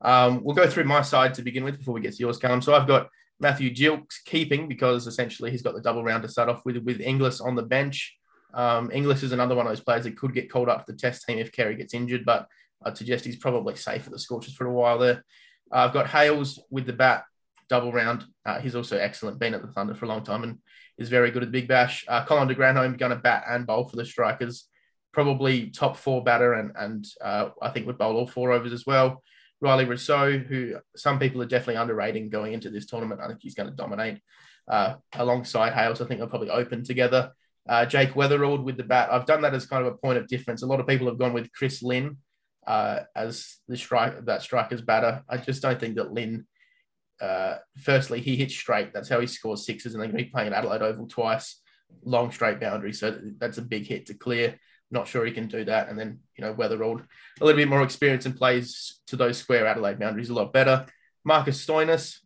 [0.00, 2.62] Um, we'll go through my side to begin with before we get to yours, Callum.
[2.62, 3.08] So I've got
[3.40, 7.00] Matthew Gilkes keeping because essentially he's got the double round to start off with with
[7.00, 8.16] Inglis on the bench.
[8.54, 10.98] Um, Inglis is another one of those players that could get called up to the
[10.98, 12.46] test team if Carey gets injured, but
[12.84, 15.24] I'd suggest he's probably safe at the Scorchers for a while there.
[15.72, 17.24] Uh, I've got Hales with the bat
[17.68, 18.24] double round.
[18.44, 20.58] Uh, he's also excellent, been at the Thunder for a long time and
[20.98, 22.04] is very good at the Big Bash.
[22.06, 24.68] Uh, Colin de Grandhomme going to bat and bowl for the Strikers.
[25.12, 28.84] Probably top four batter and, and uh, I think would bowl all four overs as
[28.86, 29.22] well.
[29.62, 33.20] Rilee Rossouw, who some people are definitely underrating going into this tournament.
[33.22, 34.20] I think he's going to dominate
[34.68, 36.00] uh, alongside Hales.
[36.00, 37.32] I think they'll probably open together.
[37.68, 39.12] Uh, Jake Weatherald with the bat.
[39.12, 40.62] I've done that as kind of a point of difference.
[40.62, 42.16] A lot of people have gone with Chris Lynn
[42.66, 45.22] uh, as the strike that striker's batter.
[45.28, 46.46] I just don't think that Lynn.
[47.20, 48.92] Uh, firstly, he hits straight.
[48.92, 51.60] That's how he scores sixes, and they're going to be playing at Adelaide Oval twice,
[52.04, 52.92] long straight boundary.
[52.92, 54.58] So that's a big hit to clear.
[54.92, 55.88] Not sure he can do that.
[55.88, 57.02] And then, you know, Weatherald,
[57.40, 60.86] a little bit more experience and plays to those square Adelaide boundaries a lot better.
[61.24, 62.18] Marcus Stoinis,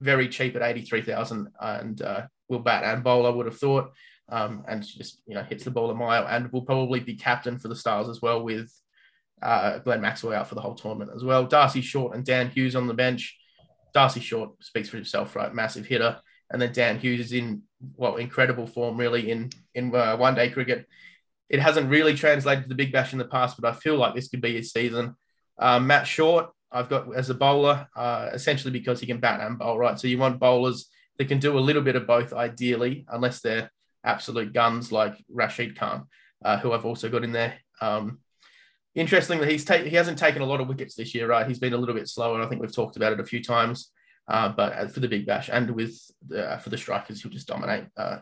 [0.00, 3.92] very cheap at 83,000 and uh, will bat and bowl, I would have thought.
[4.30, 7.56] Um, and just, you know, hits the ball a mile and will probably be captain
[7.56, 8.70] for the Stars as well with
[9.40, 11.46] uh, Glenn Maxwell out for the whole tournament as well.
[11.46, 13.38] Darcy Short and Dan Hughes on the bench.
[13.94, 15.54] Darcy Short speaks for himself, right?
[15.54, 16.18] Massive hitter.
[16.50, 17.62] And then Dan Hughes is in,
[17.96, 20.86] well, incredible form really in, in uh, one day cricket.
[21.48, 24.14] It hasn't really translated to the Big Bash in the past, but I feel like
[24.14, 25.14] this could be his season.
[25.58, 29.58] Um, Matt Short, I've got as a bowler, uh, essentially because he can bat and
[29.58, 29.98] bowl, right?
[29.98, 33.70] So you want bowlers that can do a little bit of both, ideally, unless they're
[34.04, 36.06] absolute guns like Rashid Khan,
[36.44, 37.54] uh, who I've also got in there.
[37.80, 38.18] Um,
[38.94, 41.46] interestingly, he's ta- he hasn't taken a lot of wickets this year, right?
[41.46, 43.42] He's been a little bit slower, and I think we've talked about it a few
[43.42, 43.90] times.
[44.28, 47.84] Uh, but for the Big Bash and with the, for the strikers, he'll just dominate.
[47.96, 48.18] Uh,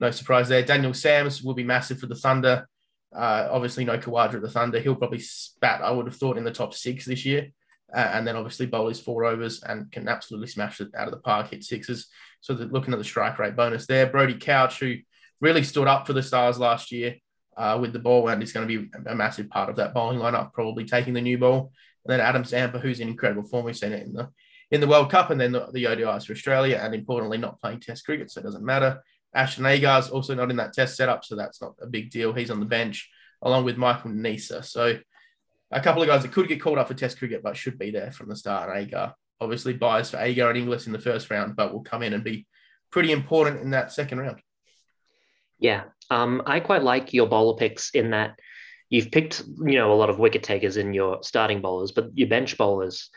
[0.00, 0.62] no surprise there.
[0.62, 2.68] Daniel Sams will be massive for the Thunder.
[3.14, 4.78] Uh, obviously, no Khawaja at the Thunder.
[4.78, 7.48] He'll probably spat, I would have thought, in the top six this year.
[7.92, 11.14] Uh, and then obviously bowl his four overs and can absolutely smash it out of
[11.14, 12.06] the park, hit sixes.
[12.40, 14.06] So looking at the strike rate bonus there.
[14.06, 14.96] Brody Couch, who
[15.40, 17.16] really stood up for the Stars last year
[17.56, 20.18] uh, with the ball, and is going to be a massive part of that bowling
[20.18, 21.72] lineup, probably taking the new ball.
[22.04, 23.64] And then Adam Zampa, who's in incredible form.
[23.64, 24.28] We've seen it in the
[24.70, 27.80] in the World Cup, and then the, the ODIs for Australia, and importantly, not playing
[27.80, 29.02] Test cricket, so it doesn't matter.
[29.34, 32.32] Ashton Agar's also not in that Test setup, so that's not a big deal.
[32.32, 33.08] He's on the bench
[33.42, 34.64] along with Michael Neser.
[34.64, 34.98] So
[35.70, 37.90] a couple of guys that could get called up for Test cricket, but should be
[37.90, 38.76] there from the start.
[38.76, 42.14] Agar obviously buys for Agar and Inglis in the first round, but will come in
[42.14, 42.46] and be
[42.90, 44.40] pretty important in that second round.
[45.58, 48.38] Yeah, um, I quite like your bowler picks in that
[48.90, 52.28] you've picked, you know, a lot of wicket takers in your starting bowlers, but your
[52.28, 53.10] bench bowlers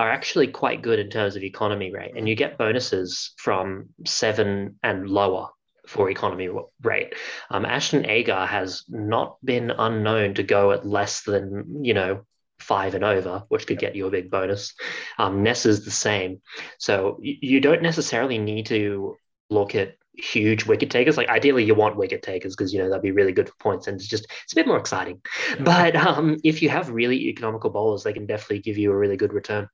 [0.00, 4.78] are actually quite good in terms of economy rate, and you get bonuses from seven
[4.82, 5.50] and lower
[5.86, 6.48] for economy
[6.82, 7.12] rate.
[7.50, 12.24] Um, Ashton Agar has not been unknown to go at less than you know
[12.60, 14.72] five and over, which could get you a big bonus.
[15.18, 16.40] Um, Ness is the same,
[16.78, 19.16] so you don't necessarily need to
[19.50, 21.18] look at huge wicket takers.
[21.18, 23.86] Like ideally, you want wicket takers because you know that'd be really good for points,
[23.86, 25.20] and it's just it's a bit more exciting.
[25.60, 29.18] But um, if you have really economical bowlers, they can definitely give you a really
[29.18, 29.68] good return.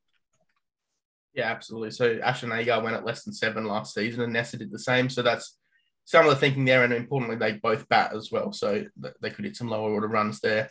[1.37, 1.91] Yeah, absolutely.
[1.91, 5.11] So Ashton Agar went at less than seven last season, and Neser did the same.
[5.11, 5.59] So that's
[6.07, 8.85] some of the thinking there, and importantly, they both bat as well, so
[9.21, 10.71] they could hit some lower order runs there.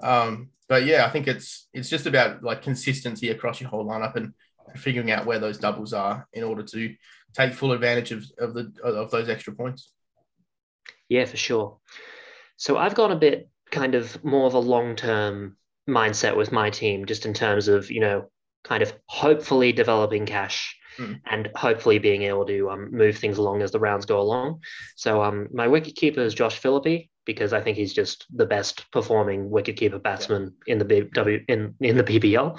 [0.00, 4.14] Um, but yeah, I think it's it's just about like consistency across your whole lineup
[4.14, 4.32] and
[4.76, 6.94] figuring out where those doubles are in order to
[7.34, 9.92] take full advantage of, of the of those extra points.
[11.08, 11.78] Yeah, for sure.
[12.56, 15.56] So I've gone a bit kind of more of a long term
[15.88, 18.30] mindset with my team, just in terms of you know
[18.64, 21.20] kind of hopefully developing cash mm.
[21.26, 24.60] and hopefully being able to um, move things along as the rounds go along.
[24.96, 28.90] So um, my wicket keeper is Josh Philippe because I think he's just the best
[28.90, 30.72] performing wicket keeper batsman yeah.
[30.72, 32.58] in the BW in in the BBL.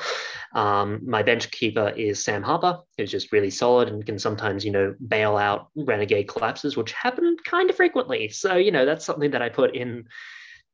[0.54, 4.72] Um, my bench keeper is Sam Harper, who's just really solid and can sometimes you
[4.72, 8.30] know bail out renegade collapses, which happen kind of frequently.
[8.30, 10.06] So you know that's something that I put in.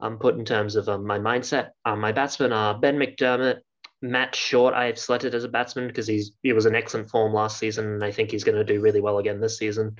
[0.03, 1.69] Um, put in terms of um, my mindset.
[1.85, 3.59] Um, my batsmen are Ben McDermott,
[4.01, 7.33] Matt Short, I have selected as a batsman because he's he was an excellent form
[7.33, 9.97] last season, and I think he's going to do really well again this season.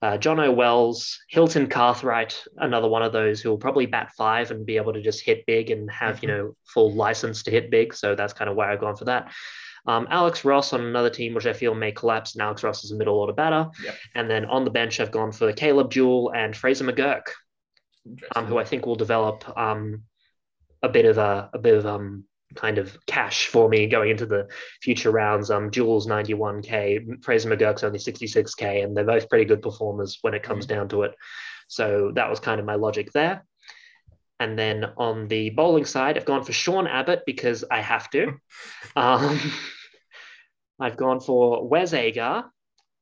[0.00, 4.64] Uh, Jono Wells, Hilton Cartwright, another one of those who will probably bat five and
[4.64, 6.26] be able to just hit big and have mm-hmm.
[6.26, 7.94] you know full license to hit big.
[7.94, 9.32] So that's kind of where I've gone for that.
[9.86, 12.92] Um, Alex Ross on another team, which I feel may collapse, and Alex Ross is
[12.92, 13.70] a middle order batter.
[13.82, 13.96] Yep.
[14.14, 17.22] And then on the bench, I've gone for Caleb Jewell and Fraser McGurk,
[18.36, 20.02] um, who I think will develop um,
[20.82, 24.26] a bit of a, a bit of um, kind of cash for me going into
[24.26, 24.48] the
[24.82, 25.50] future rounds.
[25.50, 30.42] Um, Jewell's 91k, Fraser McGurk's only 66k, and they're both pretty good performers when it
[30.42, 30.76] comes mm-hmm.
[30.76, 31.14] down to it.
[31.68, 33.44] So that was kind of my logic there.
[34.40, 38.34] And then on the bowling side, I've gone for Sean Abbott because I have to.
[38.96, 39.38] Um,
[40.80, 42.44] I've gone for Wes Agar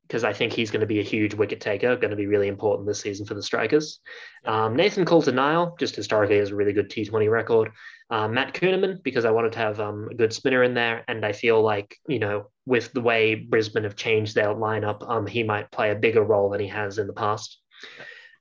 [0.07, 2.49] because I think he's going to be a huge wicket taker, going to be really
[2.49, 4.01] important this season for the strikers.
[4.45, 7.73] Um, Nathan Coulter-Nile, just historically, has a really good T20 record.
[8.09, 11.05] Uh, Matt Kuhnemann, because I wanted to have um, a good spinner in there.
[11.09, 15.27] And I feel like, you know, with the way Brisbane have changed their lineup, um,
[15.27, 17.59] he might play a bigger role than he has in the past.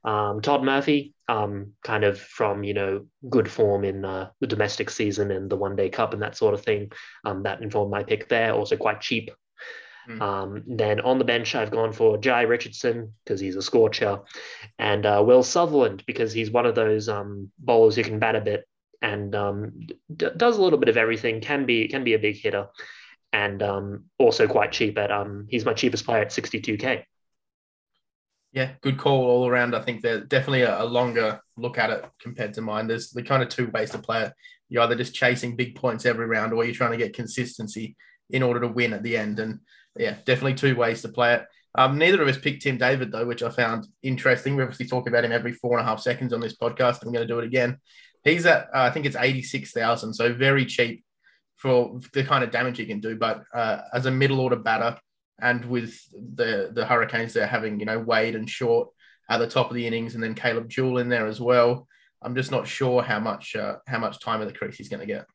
[0.04, 4.88] Um, Todd Murphy, um, kind of from, you know, good form in uh, the domestic
[4.88, 6.92] season and the one day cup and that sort of thing.
[7.24, 8.52] Um, that informed my pick there.
[8.52, 9.30] Also quite cheap
[10.08, 10.20] Mm.
[10.20, 14.20] Um, then on the bench, I've gone for Jhye Richardson because he's a scorcher,
[14.78, 18.40] and uh, Will Sutherland because he's one of those um, bowlers who can bat a
[18.40, 18.66] bit
[19.02, 19.72] and um,
[20.14, 21.40] d- does a little bit of everything.
[21.40, 22.68] Can be can be a big hitter,
[23.32, 27.04] and um, also quite cheap at um, he's my cheapest player at 62k.
[28.52, 29.74] Yeah, good call all around.
[29.74, 32.86] I think they're definitely a, a longer look at it compared to mine.
[32.86, 34.32] There's the kind of two ways to play it.
[34.68, 37.96] You're either just chasing big points every round, or you're trying to get consistency
[38.30, 39.38] in order to win at the end.
[39.38, 39.60] And
[39.96, 41.46] yeah, definitely two ways to play it.
[41.76, 44.56] Um, neither of us picked Tim David though, which I found interesting.
[44.56, 47.02] We obviously talk about him every four and a half seconds on this podcast.
[47.02, 47.76] I'm going to do it again.
[48.26, 51.04] He's at uh, I think it's eighty six thousand, so very cheap
[51.56, 53.16] for the kind of damage he can do.
[53.16, 54.98] But uh, as a middle order batter,
[55.40, 58.88] and with the the Hurricanes, they're having you know Wade and Short
[59.30, 61.86] at the top of the innings, and then Caleb Jewell in there as well.
[62.20, 65.00] I'm just not sure how much uh, how much time of the crease he's going
[65.00, 65.26] to get.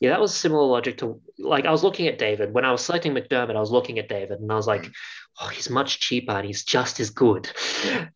[0.00, 2.84] Yeah, that was similar logic to like I was looking at David when I was
[2.84, 3.56] selecting McDermott.
[3.56, 4.92] I was looking at David and I was like, mm.
[5.40, 7.50] oh, he's much cheaper and he's just as good.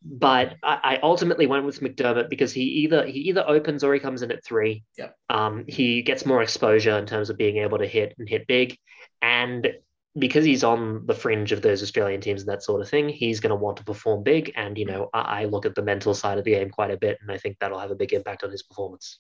[0.01, 4.01] But I, I, ultimately went with McDermott because he either he either opens or he
[4.01, 4.85] comes in at three.
[4.97, 5.09] Yeah.
[5.29, 8.79] Um, he gets more exposure in terms of being able to hit and hit big,
[9.21, 9.73] and
[10.16, 13.40] because he's on the fringe of those Australian teams and that sort of thing, he's
[13.40, 14.53] going to want to perform big.
[14.55, 16.97] And you know, I, I look at the mental side of the game quite a
[16.97, 19.18] bit, and I think that'll have a big impact on his performance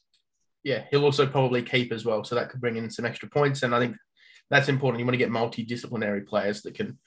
[0.64, 2.24] yeah, he'll also probably keep as well.
[2.24, 3.62] So that could bring in some extra points.
[3.62, 3.96] And I think
[4.50, 5.00] that's important.
[5.00, 6.98] You want to get multidisciplinary players that can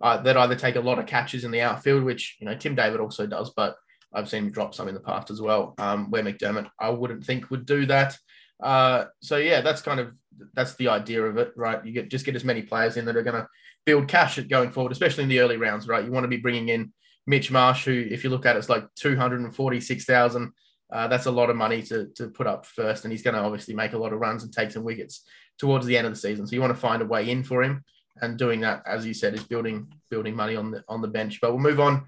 [0.00, 2.74] uh, that either take a lot of catches in the outfield, which you know Tim
[2.74, 3.76] David also does, but
[4.12, 5.74] I've seen him drop some in the past as well.
[5.78, 8.16] Um, where McDermott, I wouldn't think would do that.
[8.62, 10.12] Uh, so yeah, that's kind of
[10.54, 11.84] that's the idea of it, right?
[11.84, 13.48] You get just get as many players in that are going to
[13.84, 16.04] build cash going forward, especially in the early rounds, right?
[16.04, 16.92] You want to be bringing in
[17.26, 20.52] Mitch Marsh, who, if you look at it, it's like two hundred and forty-six thousand
[20.92, 23.40] uh, that's a lot of money to, to put up first, and he's going to
[23.40, 25.24] obviously make a lot of runs and take some wickets
[25.58, 26.46] towards the end of the season.
[26.46, 27.82] So you want to find a way in for him,
[28.20, 31.40] and doing that, as you said, is building building money on the on the bench.
[31.40, 32.04] But we'll move on.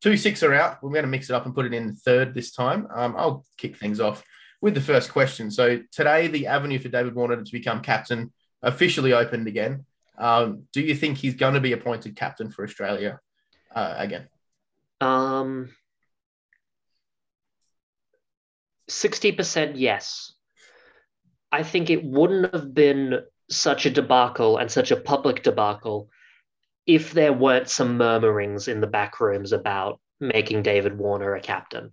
[0.00, 0.80] Two six are out.
[0.82, 2.86] We're going to mix it up and put it in third this time.
[2.94, 4.22] Um, I'll kick things off
[4.60, 5.50] with the first question.
[5.50, 9.84] So today, the avenue for David Warner to become captain officially opened again.
[10.16, 13.20] Um, do you think he's going to be appointed captain for Australia
[13.74, 14.28] uh, again?
[15.00, 15.70] Um,
[18.88, 20.32] 60% yes.
[21.50, 23.20] I think it wouldn't have been
[23.50, 26.10] such a debacle and such a public debacle
[26.86, 31.90] if there weren't some murmurings in the back rooms about making David Warner a captain.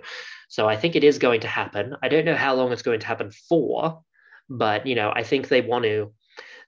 [0.49, 1.95] So I think it is going to happen.
[2.01, 4.01] I don't know how long it's going to happen for,
[4.49, 6.13] but you know, I think they want to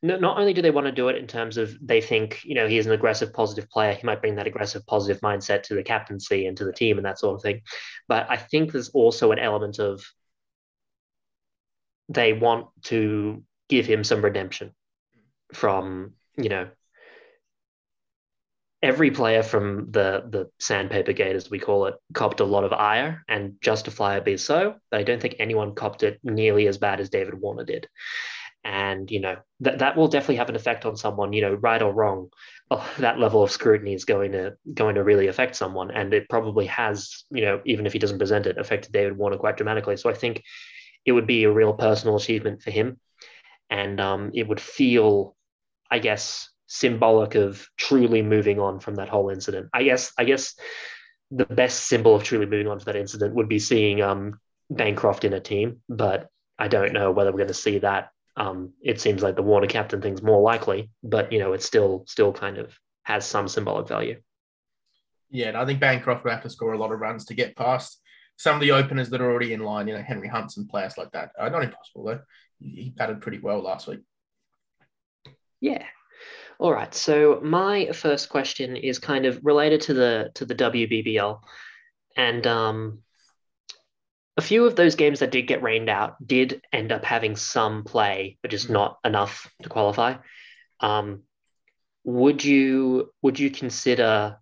[0.03, 2.67] not only do they want to do it in terms of they think you know
[2.67, 6.45] he's an aggressive positive player he might bring that aggressive positive mindset to the captaincy
[6.45, 7.61] and to the team and that sort of thing.
[8.07, 10.03] But i think there's also an element of
[12.09, 14.73] they want to give him some redemption
[15.53, 16.69] from you know
[18.83, 22.71] every player from the the sandpaper gate as we call it copped a lot of
[22.71, 27.09] ire and justifiably so but i don't think anyone copped it nearly as bad as
[27.09, 27.87] david warner did
[28.67, 31.81] and you know that that will definitely have an effect on someone you know right
[31.81, 32.29] or wrong
[32.69, 35.91] oh, that level of scrutiny is going to going to really affect someone.
[35.91, 39.37] And it probably has you know even if he doesn't present it affected david warner
[39.37, 39.97] quite dramatically.
[39.97, 40.43] So i think
[41.05, 42.99] it would be a real personal achievement for him.
[43.69, 45.35] And um, it would feel
[45.89, 49.69] i guess symbolic of truly moving on from that whole incident.
[49.73, 50.55] I guess i guess
[51.31, 55.23] the best symbol of truly moving on from that incident would be seeing um, bancroft
[55.25, 56.27] in a team but
[56.59, 59.67] i don't know whether we're going to see that um, it seems like the Warner
[59.67, 63.87] captain thing's more likely, but you know, it still still kind of has some symbolic
[63.87, 64.21] value.
[65.29, 67.55] Yeah, and I think Bancroft will have to score a lot of runs to get
[67.55, 67.99] past
[68.37, 69.87] some of the openers that are already in line.
[69.87, 71.31] You know, Henry Hunts and players like that.
[71.37, 72.19] Uh, not impossible though.
[72.59, 74.01] He batted pretty well last week.
[75.59, 75.83] Yeah.
[76.59, 76.93] All right.
[76.93, 81.39] So my first question is kind of related to the to the WBBL,
[82.15, 82.99] and um,
[84.37, 87.83] a few of those games that did get rained out did end up having some
[87.83, 90.15] play, but just not enough to qualify.
[90.79, 91.23] Um,
[92.03, 94.37] would you would you consider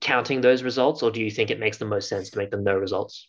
[0.00, 2.64] counting those results, or do you think it makes the most sense to make them
[2.64, 3.28] no results?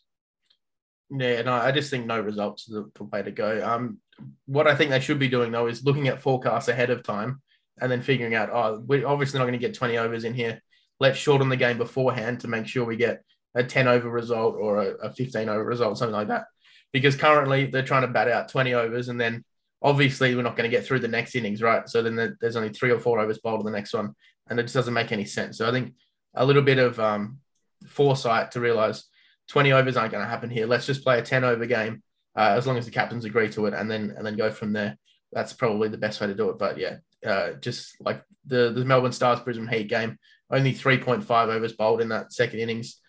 [1.10, 3.62] Yeah, no, I just think no results is the way to go.
[3.68, 3.98] Um,
[4.46, 7.42] what I think they should be doing though is looking at forecasts ahead of time
[7.82, 10.62] and then figuring out, oh, we're obviously not going to get 20 overs in here.
[11.00, 13.24] Let's shorten the game beforehand to make sure we get
[13.56, 16.46] a 10 over result or a, a 15 over result, something like that.
[16.92, 19.44] Because currently they're trying to bat out 20 overs and then
[19.82, 21.88] obviously we're not going to get through the next innings, right?
[21.90, 24.16] So then there's only three or four overs bowled in the next one.
[24.50, 25.58] And it just doesn't make any sense.
[25.58, 25.94] So I think
[26.34, 27.40] a little bit of um,
[27.88, 29.06] foresight to realize
[29.50, 30.66] 20 overs aren't going to happen here.
[30.66, 32.02] Let's just play a 10 over game
[32.36, 34.74] uh, as long as the captains agree to it and then and then go from
[34.74, 34.98] there.
[35.32, 36.58] That's probably the best way to do it.
[36.58, 40.18] But yeah, uh, just like the, the Melbourne Stars Brisbane Heat game,
[40.50, 43.00] only 3.5 overs bowled in that second innings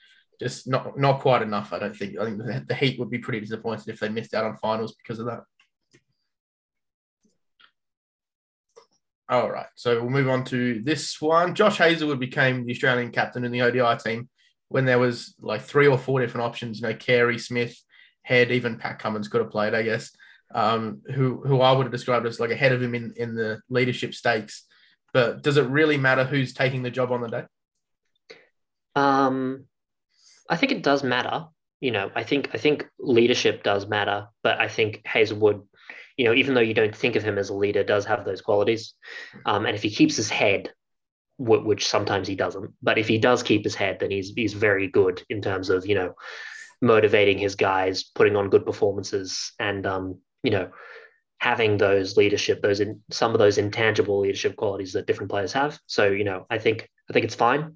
[0.45, 1.73] just not not quite enough.
[1.73, 2.19] I don't think.
[2.21, 4.95] I think the, the Heat would be pretty disappointed if they missed out on finals
[4.95, 5.41] because of that.
[9.29, 11.55] All right, so we'll move on to this one.
[11.55, 14.29] Josh Hazlewood became the Australian captain in the ODI team
[14.69, 16.79] when there was like three or four different options.
[16.81, 17.75] You know, Carey, Smith,
[18.23, 20.11] Head, even Pat Cummins could have played, I guess.
[20.55, 23.61] um, who who I would have described as like ahead of him in in the
[23.69, 24.65] leadership stakes.
[25.13, 27.45] But does it really matter who's taking the job on the day?
[28.97, 29.65] Um,
[30.49, 31.47] I think it does matter.
[31.81, 35.63] You know, I think I think leadership does matter, but I think Hazlewood,
[36.17, 38.41] you know, even though you don't think of him as a leader, does have those
[38.41, 38.95] qualities.
[39.45, 40.73] Um, and if he keeps his head,
[41.39, 44.89] which sometimes he doesn't, but if he does keep his head, then he's he's very
[44.89, 46.15] good in terms of you know
[46.81, 50.71] motivating his guys, putting on good performances, and um, you know
[51.39, 55.79] having those leadership, those in some of those intangible leadership qualities that different players have.
[55.87, 57.75] So you know, I think I think it's fine.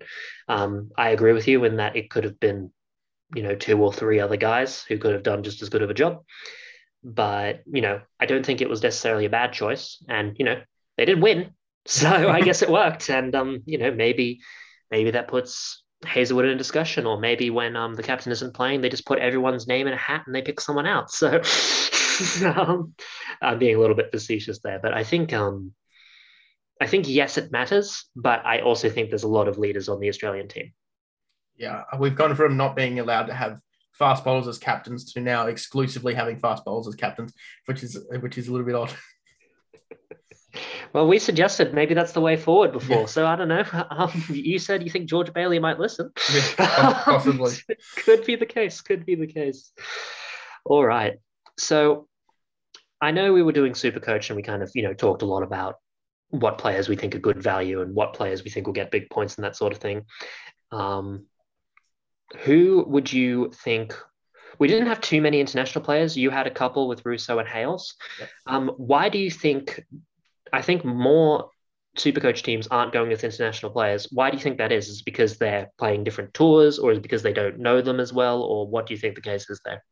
[0.49, 2.73] Um, I agree with you in that it could have been,
[3.35, 5.91] you know, two or three other guys who could have done just as good of
[5.91, 6.25] a job.
[7.05, 10.03] But you know, I don't think it was necessarily a bad choice.
[10.09, 10.61] And you know,
[10.97, 11.53] they did win,
[11.87, 13.11] so I guess it worked.
[13.11, 14.41] And um, you know, maybe
[14.91, 18.81] maybe that puts Hazlewood in a discussion, or maybe when um the captain isn't playing,
[18.81, 21.11] they just put everyone's name in a hat and they pick someone out.
[22.19, 22.95] So um,
[23.41, 25.73] I'm being a little bit facetious there, but I think um
[26.81, 30.01] I think yes, it matters, but I also think there's a lot of leaders on
[30.01, 30.73] the Australian team.
[31.57, 33.59] Yeah, we've gone from not being allowed to have
[33.93, 37.35] fast bowlers as captains to now exclusively having fast bowlers as captains,
[37.67, 38.93] which is which is a little bit odd.
[40.95, 43.07] Well, we suggested maybe that's the way forward before, yeah.
[43.07, 43.65] so I don't know.
[43.91, 46.11] Um, you said you think George Bailey might listen.
[46.33, 47.53] Yeah, possibly.
[47.97, 48.81] could be the case.
[48.81, 49.71] Could be the case.
[50.65, 51.19] All right.
[51.59, 52.09] So
[53.01, 55.27] I know we were doing Super Coach and we kind of you know talked a
[55.27, 55.77] lot about
[56.31, 59.09] what players we think are good value and what players we think will get big
[59.11, 60.05] points and that sort of thing.
[60.71, 61.27] Um,
[62.39, 63.95] who would you think?
[64.59, 66.17] We didn't have too many international players.
[66.17, 67.95] You had a couple with Rossouw and Hales.
[68.47, 69.85] Um, why do you think?
[70.53, 71.51] I think more
[71.97, 74.09] Supercoach teams aren't going with international players.
[74.11, 74.89] Why do you think that is?
[74.89, 78.43] Is because they're playing different tours, or is because they don't know them as well,
[78.43, 79.83] or what do you think the case is there?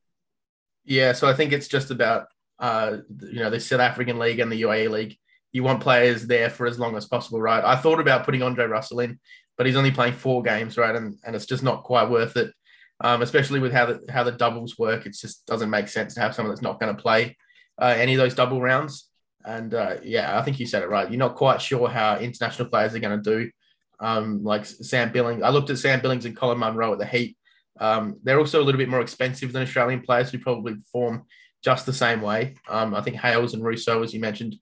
[0.85, 2.27] Yeah, so I think it's just about
[2.59, 5.19] uh, you know the South African League and the UAE League
[5.57, 7.65] you want players there for as long as possible, right?
[7.65, 9.19] I thought about putting Andre Russell in,
[9.57, 10.95] but he's only playing four games, right?
[10.95, 12.53] And and it's just not quite worth it,
[13.01, 15.07] um, especially with how the how the doubles work.
[15.07, 17.37] It just doesn't make sense to have someone that's not going to play
[17.81, 19.09] uh, any of those double rounds.
[19.47, 21.11] And uh, yeah, I think you said it right.
[21.11, 23.51] You're not quite sure how international players are going to do.
[23.99, 27.35] Um, like Sam Billings, I looked at Sam Billings and Colin Munro at the Heat.
[27.81, 31.25] Um, they're also a little bit more expensive than Australian players who probably perform
[31.65, 32.57] just the same way.
[32.69, 34.57] Um, I think Hales and Rossouw, as you mentioned,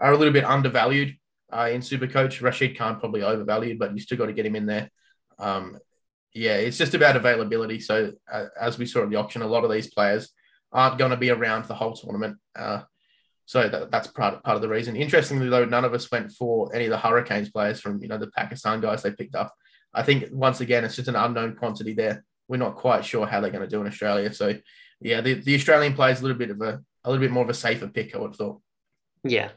[0.00, 1.16] are a little bit undervalued
[1.52, 2.40] uh, in Supercoach.
[2.42, 4.90] Rashid Khan probably overvalued, but you still got to get him in there.
[5.38, 5.78] Um,
[6.34, 7.80] yeah, it's just about availability.
[7.80, 10.30] So uh, as we saw at the auction, a lot of these players
[10.72, 12.38] aren't going to be around the whole tournament.
[12.56, 12.82] Uh,
[13.46, 14.94] so that, that's part, part of the reason.
[14.94, 18.18] Interestingly, though, none of us went for any of the Hurricanes players from you know
[18.18, 19.52] the Pakistan guys they picked up.
[19.92, 22.24] I think once again it's just an unknown quantity there.
[22.46, 24.32] We're not quite sure how they're going to do in Australia.
[24.32, 24.54] So
[25.00, 27.50] yeah, the, the Australian players a little bit of a a little bit more of
[27.50, 28.60] a safer pick, I would have thought.
[29.22, 29.50] Yeah.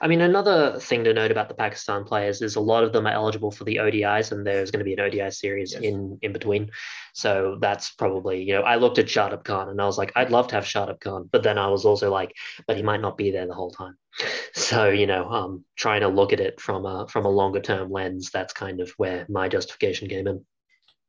[0.00, 3.06] I mean, another thing to note about the Pakistan players is a lot of them
[3.06, 5.82] are eligible for the ODIs, and there's going to be an ODI series yes.
[5.82, 6.70] in, in between.
[7.12, 10.30] So that's probably, you know, I looked at Shadab Khan and I was like, I'd
[10.30, 12.34] love to have Shadab Khan, but then I was also like,
[12.66, 13.96] but he might not be there the whole time.
[14.52, 17.88] So, you know, um, trying to look at it from a from a longer term
[17.88, 20.44] lens, that's kind of where my justification came in.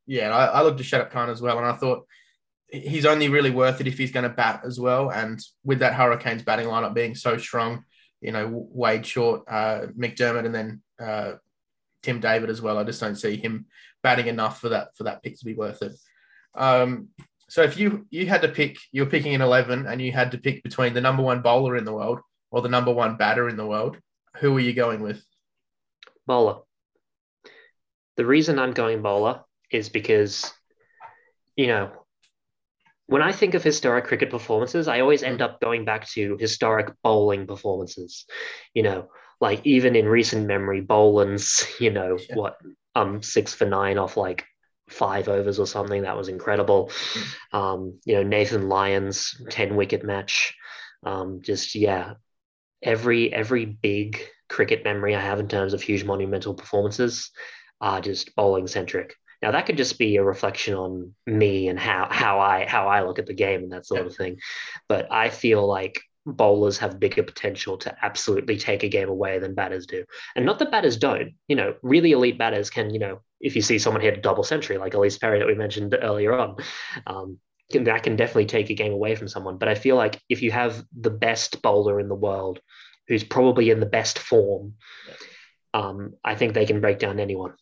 [0.05, 2.05] Yeah, I, I looked at Shadab Khan as well, and I thought
[2.71, 5.09] he's only really worth it if he's going to bat as well.
[5.09, 7.83] And with that Hurricanes batting lineup being so strong,
[8.21, 11.33] you know, Wade Short, uh, McDermott, and then uh,
[12.03, 12.77] Tim David as well.
[12.77, 13.65] I just don't see him
[14.03, 15.93] batting enough for that for that pick to be worth it.
[16.55, 17.09] Um,
[17.49, 20.37] so if you you had to pick, you're picking an eleven, and you had to
[20.37, 22.19] pick between the number one bowler in the world
[22.51, 23.97] or the number one batter in the world,
[24.37, 25.23] who are you going with?
[26.27, 26.59] Bowler.
[28.17, 29.41] The reason I'm going bowler
[29.71, 30.53] is because,
[31.55, 31.91] you know,
[33.11, 36.93] when I think of historic cricket performances, I always end up going back to historic
[37.03, 38.25] bowling performances.
[38.73, 39.09] You know,
[39.41, 42.35] like even in recent memory, Boland's, you know, yeah.
[42.37, 42.55] what,
[42.95, 44.45] um, six for nine off like
[44.87, 46.03] five overs or something.
[46.03, 46.89] That was incredible.
[47.51, 47.57] Mm.
[47.57, 50.55] Um, you know, Nathan Lyon's 10 wicket match.
[51.05, 52.13] Um, just, yeah,
[52.81, 57.29] every, every big cricket memory I have in terms of huge monumental performances
[57.81, 59.15] are just bowling centric.
[59.41, 63.03] Now that could just be a reflection on me and how how I how I
[63.03, 64.39] look at the game and that sort of thing.
[64.87, 69.55] But I feel like bowlers have bigger potential to absolutely take a game away than
[69.55, 70.05] batters do.
[70.35, 71.33] And not that batters don't.
[71.47, 74.43] You know, really elite batters can, you know, if you see someone hit a double
[74.43, 76.57] century like Elise Perry that we mentioned earlier on,
[77.07, 77.39] um,
[77.71, 79.57] that can definitely take a game away from someone.
[79.57, 82.59] But I feel like if you have the best bowler in the world
[83.07, 84.75] who's probably in the best form,
[85.73, 87.53] um, I think they can break down anyone.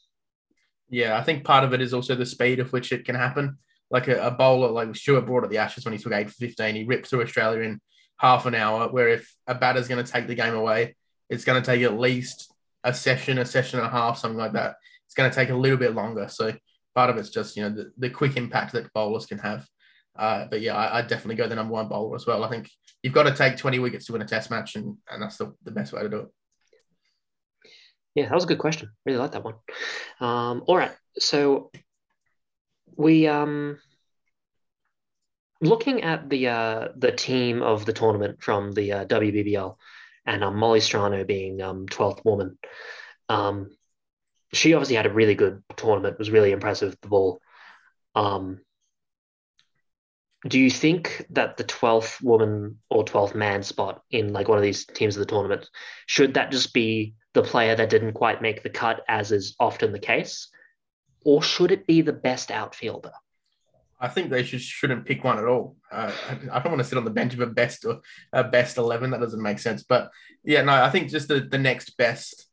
[0.90, 3.58] Yeah, I think part of it is also the speed of which it can happen.
[3.92, 6.36] Like a, a bowler like Stuart Broad at the Ashes when he took eight for
[6.36, 7.80] 15, he ripped through Australia in
[8.18, 8.90] half an hour.
[8.90, 10.96] Where if a batter's going to take the game away,
[11.30, 14.54] it's going to take at least a session, a session and a half, something like
[14.54, 14.76] that.
[15.06, 16.28] It's going to take a little bit longer.
[16.28, 16.54] So
[16.96, 19.66] part of it's just you know the, the quick impact that bowlers can have.
[20.18, 22.44] Uh, but yeah, I, I definitely go the number one bowler as well.
[22.44, 22.70] I think
[23.04, 25.54] you've got to take 20 wickets to win a test match, and, and that's the,
[25.64, 26.28] the best way to do it.
[28.16, 28.90] Yeah, that was a good question.
[29.06, 29.56] Really like that one.
[30.20, 31.72] Um, all right, so
[32.96, 33.78] we um
[35.62, 39.76] looking at the uh the team of the tournament from the uh, WBBL
[40.26, 42.58] and um, Molly Strano being um 12th woman.
[43.30, 43.70] Um,
[44.54, 46.18] she obviously had a really good tournament.
[46.18, 47.40] Was really impressive the ball.
[48.16, 48.62] Um,
[50.48, 54.64] do you think that the 12th woman or 12th man spot in like one of
[54.64, 55.70] these teams of the tournament
[56.06, 59.92] should that just be the player that didn't quite make the cut as is often
[59.92, 60.50] the case
[61.26, 63.12] or should it be the best outfielder
[64.02, 65.76] I think they should, shouldn't pick one at all.
[65.92, 66.12] Uh,
[66.52, 68.00] I, don't want to sit on the bench of a best or
[68.32, 69.12] a best eleven.
[69.12, 69.84] That doesn't make sense.
[69.84, 70.10] But
[70.44, 72.48] yeah, no, I think just the, the next best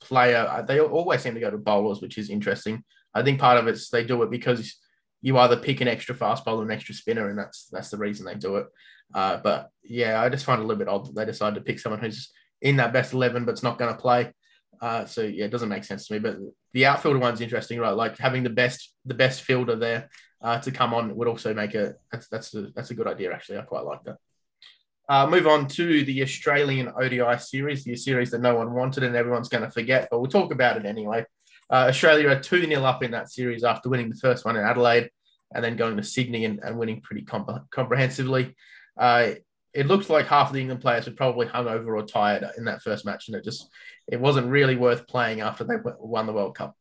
[0.00, 0.48] player.
[0.48, 2.84] uh, They always seem to go to bowlers, which is interesting.
[3.14, 4.76] I think part of it's they do it because
[5.20, 7.98] you either pick an extra fast bowler or an extra spinner, and that's that's the
[7.98, 8.66] reason they do it.
[9.12, 11.60] Uh, but yeah, I just find it a little bit odd that they decided to
[11.60, 12.30] pick someone who's
[12.62, 14.32] in that best eleven but's not going to play.
[14.80, 16.18] Uh, so yeah, it doesn't make sense to me.
[16.18, 16.36] But
[16.72, 17.90] the outfielder one's interesting, right?
[17.90, 20.08] Like having the best the best fielder there
[20.42, 23.32] uh, to come on would also make a that's that's a, that's a good idea
[23.32, 23.58] actually.
[23.58, 24.16] I quite like that.
[25.08, 29.16] Uh, move on to the Australian ODI series, the series that no one wanted and
[29.16, 31.24] everyone's going to forget, but we'll talk about it anyway.
[31.70, 34.64] Uh, Australia are 2 0 up in that series after winning the first one in
[34.64, 35.10] Adelaide
[35.54, 38.54] and then going to Sydney and, and winning pretty comp- comprehensively.
[39.78, 42.82] It looked like half of the England players were probably hungover or tired in that
[42.82, 43.68] first match, and it just
[44.08, 46.76] it wasn't really worth playing after they won the World Cup.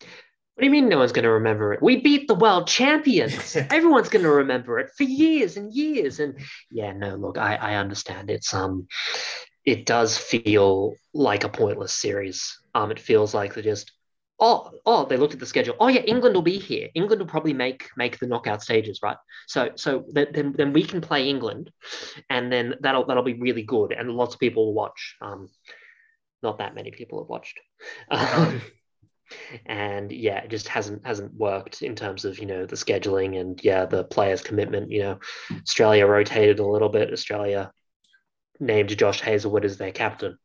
[0.00, 1.82] What do you mean no one's going to remember it?
[1.82, 3.56] We beat the world champions.
[3.70, 6.18] Everyone's going to remember it for years and years.
[6.18, 6.38] And
[6.70, 8.30] yeah, no, look, I, I understand.
[8.30, 8.88] It's um,
[9.66, 12.58] it does feel like a pointless series.
[12.74, 13.92] Um, it feels like they're just
[14.40, 15.76] oh oh they looked at the schedule.
[15.78, 16.88] Oh yeah, England will be here.
[16.94, 19.16] England will probably make make the knockout stages, right?
[19.46, 21.70] So so then then we can play England,
[22.28, 25.16] and then that'll that'll be really good, and lots of people will watch.
[25.20, 25.48] Um,
[26.42, 27.60] not that many people have watched.
[28.10, 28.60] Um,
[29.64, 33.62] and yeah, it just hasn't hasn't worked in terms of you know the scheduling and
[33.62, 34.90] yeah the players' commitment.
[34.90, 35.18] You know,
[35.62, 37.12] Australia rotated a little bit.
[37.12, 37.70] Australia
[38.58, 40.36] named Josh Hazlewood as their captain.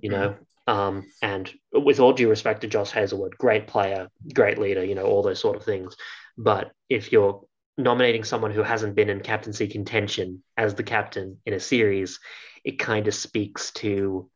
[0.00, 0.38] You know, mm.
[0.68, 4.84] Um, and with all due respect to Josh Hazlewood, great player, great leader.
[4.84, 5.96] You know, all those sort of things.
[6.36, 7.42] But if you're
[7.76, 12.20] nominating someone who hasn't been in captaincy contention as the captain in a series,
[12.64, 14.30] it kind of speaks to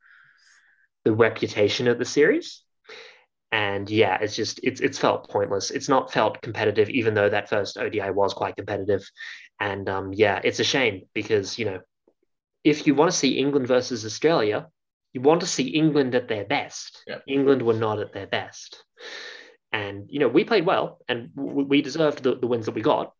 [1.04, 2.62] the reputation of the series
[3.52, 5.70] and yeah, it's just it's it's felt pointless.
[5.70, 9.02] It's not felt competitive, even though that first ODI was quite competitive.
[9.60, 11.80] And um, yeah, it's a shame because you know,
[12.64, 14.68] if you want to see England versus Australia,
[15.12, 17.02] you want to see England at their best.
[17.06, 17.24] Yep.
[17.26, 18.82] England were not at their best,
[19.72, 23.12] and you know we played well and we deserved the, the wins that we got.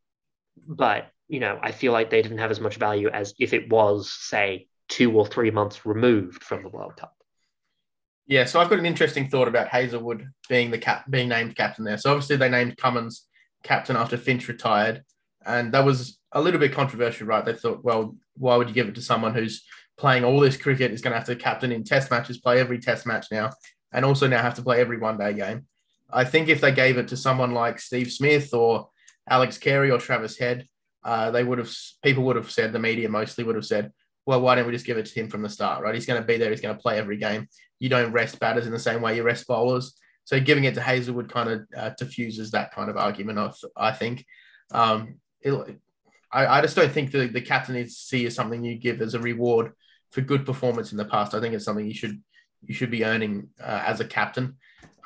[0.66, 3.70] But you know, I feel like they didn't have as much value as if it
[3.70, 7.14] was, say, two or three months removed from the World Cup.
[8.26, 11.84] Yeah, so I've got an interesting thought about Hazlewood being the cap being named captain
[11.84, 11.98] there.
[11.98, 13.26] So obviously they named Cummins
[13.62, 15.04] captain after Finch retired,
[15.44, 17.44] and that was a little bit controversial, right?
[17.44, 19.64] They thought, well, why would you give it to someone who's
[19.96, 22.78] playing all this cricket, is going to have to captain in Test matches, play every
[22.78, 23.50] Test match now,
[23.92, 25.66] and also now have to play every one day game.
[26.12, 28.88] I think if they gave it to someone like Steve Smith or
[29.28, 30.66] Alex Carey or Travis Head,
[31.04, 31.72] uh, they would have
[32.02, 33.92] people would have said the media mostly would have said,
[34.26, 35.94] well, why don't we just give it to him from the start, right?
[35.94, 36.50] He's going to be there.
[36.50, 37.48] He's going to play every game.
[37.80, 39.94] You don't rest batters in the same way you rest bowlers.
[40.24, 43.38] So giving it to Hazlewood kind of uh, diffuses that kind of argument.
[43.38, 43.50] I,
[43.88, 44.24] I think.
[44.70, 45.52] Um, it,
[46.30, 49.02] I, I just don't think the, the captain needs to see as something you give
[49.02, 49.72] as a reward
[50.12, 51.34] for good performance in the past.
[51.34, 52.22] I think it's something you should
[52.64, 54.56] you should be earning uh, as a captain.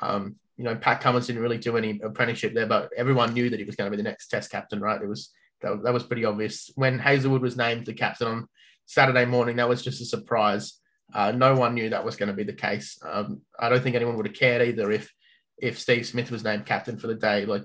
[0.01, 3.59] Um, you know, Pat Cummins didn't really do any apprenticeship there, but everyone knew that
[3.59, 5.01] he was going to be the next Test captain, right?
[5.01, 5.31] It was
[5.61, 8.47] that, that was pretty obvious when Hazlewood was named the captain on
[8.87, 10.79] Saturday morning, that was just a surprise.
[11.13, 12.97] Uh, no one knew that was going to be the case.
[13.03, 15.11] Um, I don't think anyone would have cared either if
[15.59, 17.45] if Steve Smith was named captain for the day.
[17.45, 17.63] Like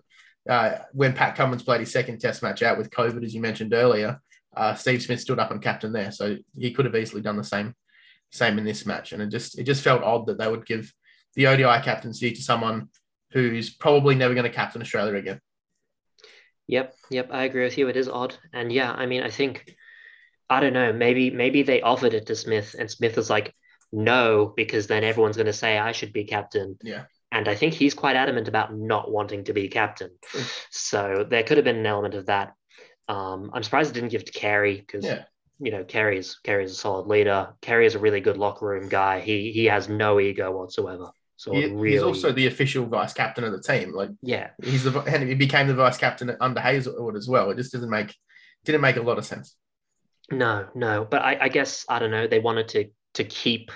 [0.48, 3.72] uh, when Pat Cummins played his second Test match out with COVID, as you mentioned
[3.74, 4.20] earlier,
[4.56, 7.44] uh, Steve Smith stood up and captain there, so he could have easily done the
[7.44, 7.74] same
[8.30, 9.12] same in this match.
[9.12, 10.92] And it just it just felt odd that they would give
[11.34, 12.88] the ODI captaincy to someone
[13.32, 15.40] who's probably never going to captain Australia again.
[16.68, 17.88] Yep, yep, I agree with you.
[17.88, 19.74] It is odd, and yeah, I mean, I think
[20.48, 20.92] I don't know.
[20.92, 23.54] Maybe maybe they offered it to Smith, and Smith was like,
[23.90, 26.78] "No," because then everyone's going to say I should be captain.
[26.82, 27.04] Yeah.
[27.30, 30.10] And I think he's quite adamant about not wanting to be captain.
[30.70, 32.52] so there could have been an element of that.
[33.12, 35.24] Um, I'm surprised it didn't give to Carey because yeah.
[35.58, 37.54] you know, Carey's Carey's a solid leader.
[37.60, 39.20] Carey is a really good locker room guy.
[39.20, 41.10] He he has no ego whatsoever.
[41.36, 43.92] So He- really, He's also the official vice captain of the team.
[43.92, 47.50] Like yeah, he's the and he became the vice captain under Hazlewood as well.
[47.50, 48.14] It just doesn't make
[48.64, 49.56] didn't make a lot of sense.
[50.30, 51.04] no, no.
[51.10, 52.26] But I, I guess I don't know.
[52.26, 52.80] They wanted to
[53.14, 53.70] to keep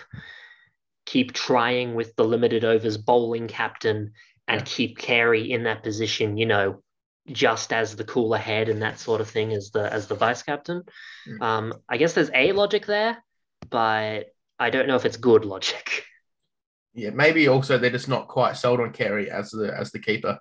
[1.04, 4.12] keep trying with the limited overs bowling captain
[4.48, 4.64] and Yeah.
[4.64, 6.36] keep Carey in that position.
[6.36, 6.82] You know,
[7.30, 10.42] just as the cooler head and that sort of thing as the as the vice
[10.42, 10.82] captain.
[11.28, 11.42] Mm.
[11.42, 13.22] Um, I guess there's a logic there,
[13.68, 14.26] but
[14.58, 16.04] I don't know if it's good logic.
[16.94, 20.38] Yeah, maybe also they're just not quite sold on Carey as the as the keeper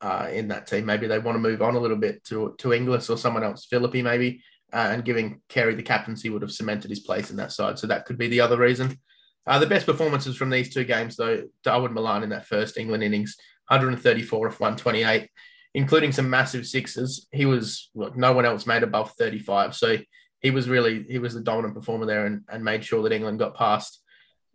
[0.00, 0.86] uh, in that team.
[0.86, 3.66] Maybe they want to move on a little bit to to Inglis or someone else,
[3.66, 7.52] Philippe maybe, uh, and giving Carey the captaincy would have cemented his place in that
[7.52, 7.78] side.
[7.78, 8.98] So that could be the other reason.
[9.46, 13.02] Uh, the best performances from these two games, though, Dawid Malan in that first England
[13.02, 13.36] innings,
[13.68, 15.28] 134 off 128,
[15.74, 17.26] including some massive sixes.
[17.32, 19.98] He was look, no one else made above 35, so
[20.40, 23.38] he was really he was the dominant performer there and, and made sure that England
[23.38, 24.00] got past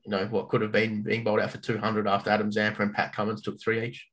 [0.09, 2.93] you know, what could have been being bowled out for 200 after Adam Zampa and
[2.93, 4.07] Pat Cummins took three each.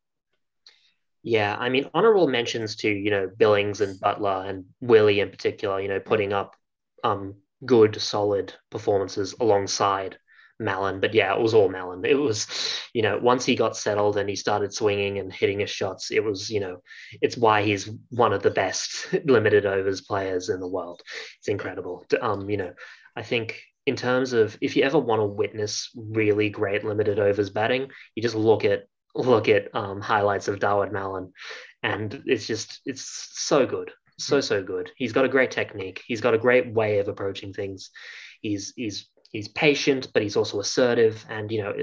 [1.23, 5.81] Yeah, I mean, honorable mentions to, you know, Billings and Buttler and Willey in particular,
[5.81, 6.55] you know, putting up
[7.03, 7.35] um
[7.65, 10.19] good, solid performances alongside
[10.59, 11.01] Malan.
[11.01, 12.05] But yeah, it was all Malan.
[12.05, 12.47] It was,
[12.93, 16.25] you know, once he got settled and he started swinging and hitting his shots, it
[16.25, 16.79] was, you know,
[17.21, 21.03] it's why he's one of the best limited overs players in the world.
[21.39, 22.05] It's incredible.
[22.21, 22.73] Um, you know,
[23.15, 27.51] I think in terms of if you ever want to witness really great limited overs
[27.51, 28.85] batting, you just look at
[29.15, 31.33] look at um, highlights of Dawid Malan,
[31.83, 34.91] and it's just it's so good, so so good.
[34.97, 36.03] He's got a great technique.
[36.07, 37.91] He's got a great way of approaching things.
[38.43, 41.25] He's he's he's patient, but he's also assertive.
[41.29, 41.75] And you know,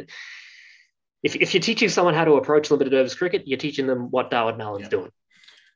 [1.23, 4.29] if if you're teaching someone how to approach limited overs cricket, you're teaching them what
[4.31, 4.89] Dawid Malan's Yeah.
[4.89, 5.11] doing.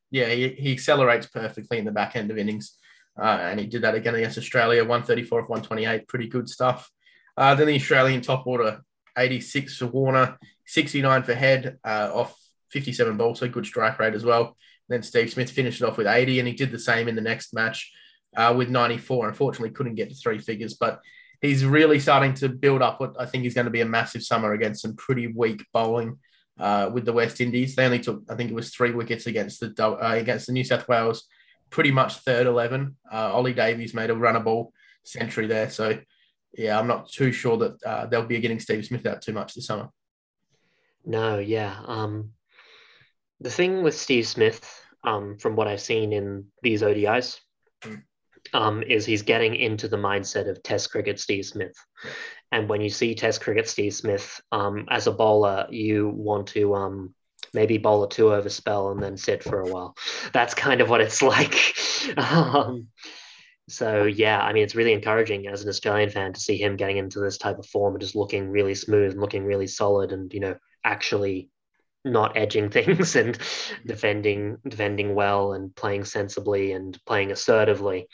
[0.10, 2.76] Yeah, he, he accelerates perfectly in the back end of innings.
[3.20, 6.08] Uh, and he did that again against Australia, 134 of 128.
[6.08, 6.90] Pretty good stuff.
[7.36, 8.82] Uh, then the Australian top order,
[9.18, 12.38] 86 for Warner, 69 for Head uh, off
[12.72, 14.56] 57 balls, so good strike rate as well.
[14.88, 17.22] Then Steve Smith finished it off with 80, and he did the same in the
[17.22, 17.92] next match
[18.36, 19.28] uh, with 94.
[19.28, 21.02] Unfortunately, couldn't get to three figures, but
[21.42, 24.24] he's really starting to build up what I think is going to be a massive
[24.24, 26.20] summer against some pretty weak bowling
[26.60, 27.76] uh, with the West Indies.
[27.76, 30.64] They only took, I think it was three wickets against the uh, against the New
[30.64, 31.24] South Wales,
[31.70, 32.98] pretty much third eleven.
[33.12, 34.72] Uh, Ollie Davies made a runnable
[35.04, 35.98] century there, so
[36.54, 39.54] yeah, I'm not too sure that uh, they'll be getting Steve Smith out too much
[39.54, 39.90] this summer.
[41.06, 41.78] No, yeah.
[41.86, 42.32] Um,
[43.40, 47.40] the thing with Steve Smith, um, from what I've seen in these ODIs,
[47.82, 48.04] Mm.
[48.54, 51.76] Um, is he's getting into the mindset of Test cricket Steve Smith.
[52.52, 56.76] And when you see Test cricket Steve Smith, um, as a bowler, you want to
[56.76, 57.14] um,
[57.54, 59.96] maybe bowl a two over spell and then sit for a while.
[60.34, 61.76] That's kind of what it's like.
[62.18, 62.88] um,
[63.70, 66.98] so yeah, I mean, it's really encouraging as an Australian fan to see him getting
[66.98, 70.34] into this type of form and just looking really smooth and looking really solid, and
[70.34, 71.50] you know, actually
[72.08, 73.38] not edging things and
[73.86, 78.08] defending defending well and playing sensibly and playing assertively.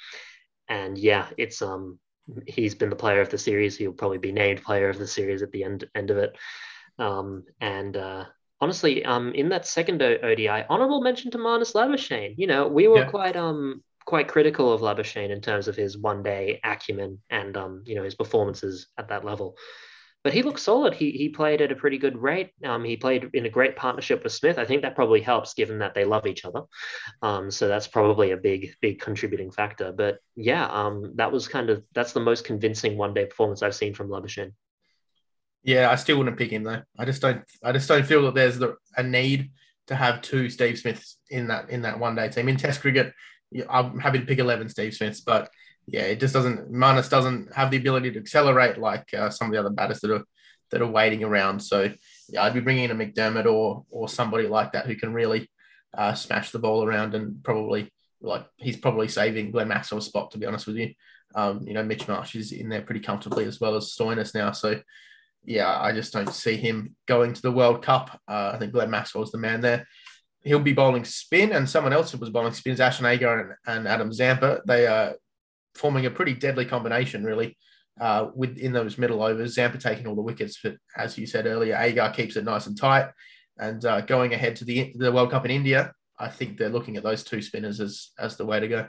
[0.70, 2.00] And yeah, it's um
[2.48, 3.78] he's been the player of the series.
[3.78, 6.36] He'll probably be named player of the series at the end end of it.
[7.00, 8.26] Um, and uh,
[8.62, 12.36] honestly, um, in that second o- ODI, honorable mention to Marnus Labuschagne.
[12.38, 13.10] You know, we were Yeah.
[13.10, 17.84] quite um quite critical of Labuschagne in terms of his one day acumen and um
[17.86, 19.58] you know his performances at that level.
[20.24, 20.94] But he looked solid.
[20.94, 22.52] He he played at a pretty good rate.
[22.64, 24.58] Um, he played in a great partnership with Smith.
[24.58, 26.62] I think that probably helps, given that they love each other.
[27.22, 29.92] Um, so that's probably a big big contributing factor.
[29.92, 33.76] But yeah, um, that was kind of that's the most convincing one day performance I've
[33.76, 34.54] seen from Labuschagne.
[35.64, 36.84] Yeah, I still wouldn't pick him though.
[36.98, 37.44] I just don't.
[37.62, 39.52] I just don't feel that there's the, a need
[39.88, 42.48] to have two Steve Smiths in that in that one day team.
[42.48, 43.14] In Test cricket,
[43.70, 45.50] I'm happy to pick eleven Steve Smiths, but
[45.88, 46.72] yeah, it just doesn't.
[46.72, 50.12] Marnus doesn't have the ability to accelerate like uh, some of the other batters that
[50.12, 50.24] are
[50.72, 51.60] that are waiting around.
[51.60, 51.92] So
[52.30, 55.50] yeah, I'd be bringing in a McDermott or or somebody like that who can really
[55.94, 60.38] uh, smash the ball around and probably like he's probably saving Glenn Maxwell's spot to
[60.38, 60.94] be honest with you.
[61.36, 64.52] Um, you know, Mitch Marsh is in there pretty comfortably as well as Stoinis now.
[64.52, 64.80] So
[65.46, 68.20] yeah, I just don't see him going to the World Cup.
[68.28, 69.88] Uh, I think Glenn Maxwell's the man there.
[70.44, 73.78] He'll be bowling spin, and someone else who was bowling spin is Ashton Agar and,
[73.78, 74.62] and Adam Zampa.
[74.66, 75.16] They are
[75.76, 77.58] forming a pretty deadly combination, really,
[78.00, 79.56] uh, with in those middle overs.
[79.56, 82.78] Zampa taking all the wickets, but as you said earlier, Agar keeps it nice and
[82.78, 83.10] tight.
[83.58, 86.98] And uh, going ahead to the the World Cup in India, I think they're looking
[86.98, 88.88] at those two spinners as as the way to go.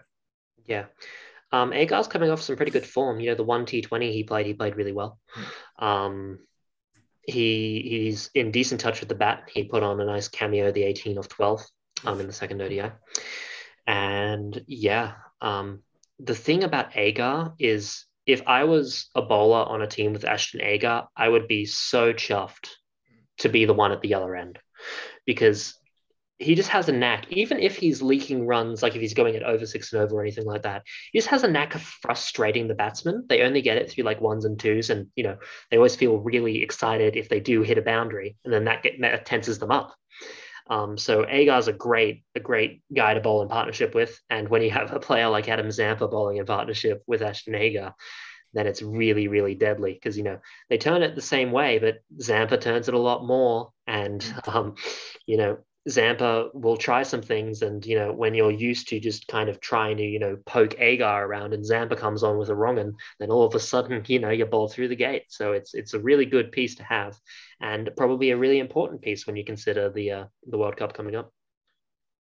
[0.67, 0.87] Yeah.
[1.53, 3.21] Um, Agar's coming off some pretty good form.
[3.21, 5.21] You know, the one T20 he played, he played really well.
[5.79, 6.41] Um,
[7.27, 9.49] he he's in decent touch with the bat.
[9.55, 11.65] He put on a nice cameo, the 18 of 12,
[12.07, 12.91] um, in the second ODI.
[13.87, 15.84] And yeah, um,
[16.19, 20.63] the thing about Agar is if I was a bowler on a team with Ashton
[20.63, 22.71] Agar, I would be so chuffed
[23.39, 24.59] to be the one at the other end
[25.27, 25.75] because
[26.39, 29.45] he just has a knack, even if he's leaking runs, like if he's going at
[29.45, 32.67] over six and over or anything like that, he just has a knack of frustrating
[32.67, 33.25] the batsman.
[33.29, 35.37] They only get it through like ones and twos, and you know
[35.71, 39.01] they always feel really excited if they do hit a boundary, and then that, get,
[39.01, 39.95] that tenses them up.
[40.69, 44.63] Um, so Agar's a great, a great guy to bowl in partnership with, and when
[44.63, 47.95] you have a player like Adam Zampa bowling in partnership with Ashton Agar,
[48.55, 50.39] then it's really, really deadly because you know
[50.71, 54.77] they turn it the same way, but Zampa turns it a lot more, and um,
[55.27, 55.59] you know
[55.89, 59.61] Zampa will try some things, and you know when you're used to just kind of
[59.61, 62.95] trying to you know poke Agar around, and Zampa comes on with a wrong, and
[63.21, 65.25] then all of a sudden you know you bowl through the gate.
[65.29, 67.19] So it's it's a really good piece to have,
[67.61, 71.17] and probably a really important piece when you consider the uh, the World Cup coming
[71.17, 71.33] up.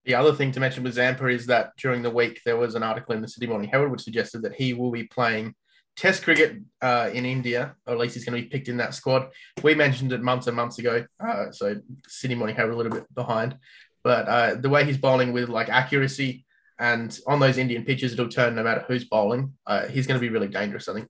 [0.05, 2.85] The other thing to mention with Zampa is that during the week there was an
[2.85, 5.55] article in the Sydney Morning Herald which suggested that he will be playing
[5.97, 8.94] Test cricket uh, in India, or at least he's going to be picked in that
[8.94, 9.30] squad.
[9.62, 11.76] We mentioned it months and months ago, uh, so
[12.07, 13.57] Sydney Morning Herald a little bit behind.
[14.05, 16.44] But uh, the way he's bowling with like accuracy
[16.78, 19.55] and on those Indian pitches, it'll turn no matter who's bowling.
[19.66, 21.09] Uh, he's going to be really dangerous, I think.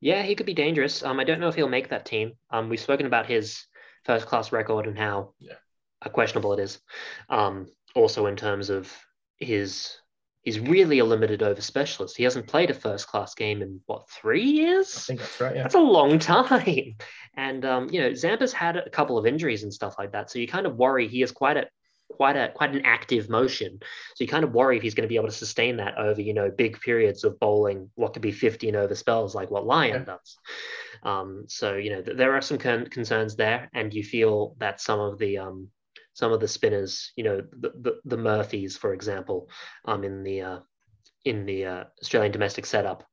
[0.00, 1.02] Yeah, he could be dangerous.
[1.02, 2.32] Um, I don't know if he'll make that team.
[2.50, 3.64] Um, we've spoken about his
[4.04, 5.54] first class record and how yeah.
[6.12, 6.80] questionable it is.
[7.28, 8.92] Um, also in terms of
[9.38, 9.96] his
[10.46, 12.16] he's really a limited over specialist.
[12.16, 14.96] He hasn't played a first class game in what three years?
[14.96, 15.56] I think that's right.
[15.56, 16.94] Yeah, that's a long time.
[17.38, 20.38] And um, you know, Zampa's had a couple of injuries and stuff like that, so
[20.38, 21.66] you kind of worry he is quite a
[22.08, 23.78] quite a quite an active motion.
[24.14, 26.22] So you kind of worry if he's going to be able to sustain that over
[26.22, 30.06] you know big periods of bowling what could be 15 over spells like what Lyon
[30.06, 30.14] yeah.
[30.16, 30.38] does.
[31.02, 34.80] Um, so you know th- there are some con- concerns there, and you feel that
[34.80, 35.68] some of the um,
[36.16, 39.50] some of the spinners, you know, the the, the Murphys, for example,
[39.84, 40.58] um, in the uh,
[41.26, 43.04] in the uh, Australian domestic setup,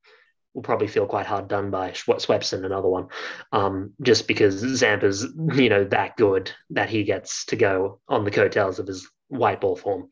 [0.54, 3.08] will probably feel quite hard done by Swepson, another one,
[3.52, 8.32] um, just because Zampa's you know that good that he gets to go on the
[8.32, 10.08] coattails of his white ball form.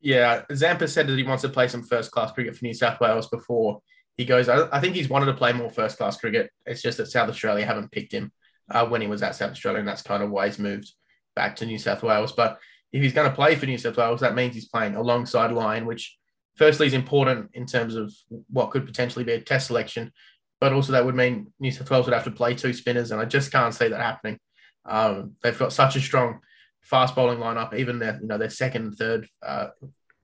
[0.00, 3.00] Yeah, Zampa said that he wants to play some first class cricket for New South
[3.00, 3.80] Wales before
[4.16, 4.48] he goes.
[4.48, 6.52] I, I think he's wanted to play more first class cricket.
[6.66, 8.30] It's just that South Australia haven't picked him
[8.70, 10.92] uh, when he was at South Australia, and that's kind of why he's moved
[11.34, 12.32] back to New South Wales.
[12.32, 12.58] But
[12.92, 15.86] if he's going to play for New South Wales, that means he's playing alongside Lyon,
[15.86, 16.16] which
[16.56, 18.12] firstly is important in terms of
[18.50, 20.12] what could potentially be a test selection,
[20.60, 23.20] but also that would mean New South Wales would have to play two spinners, and
[23.20, 24.38] I just can't see that happening.
[24.84, 26.40] Um, they've got such a strong
[26.82, 27.74] fast bowling lineup.
[27.74, 29.68] Even their you know their second and third uh,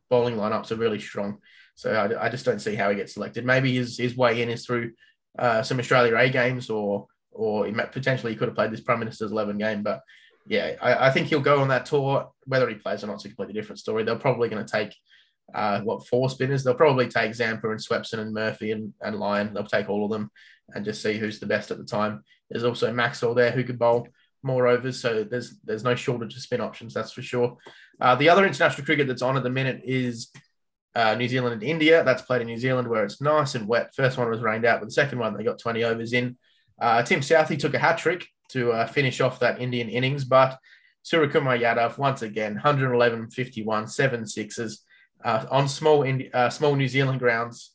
[0.08, 1.38] bowling lineups are really strong.
[1.74, 3.44] So I, I, just don't see how he gets selected.
[3.44, 4.92] Maybe his his way in is through
[5.38, 9.32] uh, some Australia A games, or or potentially he could have played this Prime Minister's
[9.32, 10.00] eleven game, but
[10.50, 12.28] yeah, I, I, think he'll go on that tour.
[12.44, 14.02] Whether he plays or not is a completely different story.
[14.02, 14.92] They're probably going to take
[15.54, 16.64] uh, what four spinners?
[16.64, 19.54] They'll probably take Zampa and Swepson and Murphy and, and Lyon.
[19.54, 20.28] They'll take all of them
[20.74, 22.24] and just see who's the best at the time.
[22.50, 24.08] There's also Maxwell there who could bowl
[24.42, 27.56] more overs, so there's there's no shortage of spin options, that's for sure.
[28.00, 30.32] Uh, the other international cricket that's on at the minute is
[30.96, 32.02] uh, New Zealand and India.
[32.02, 33.94] That's played in New Zealand where it's nice and wet.
[33.94, 36.36] First one was rained out, but the second one they got 20 overs in.
[36.80, 40.24] Uh, Tim Southey took a hat trick to uh, finish off that Indian innings.
[40.24, 40.58] But
[41.04, 44.84] Suryakumar Yadav, once again, 111, 51, seven sixes
[45.24, 47.72] uh, on small Indi- uh, small New Zealand grounds.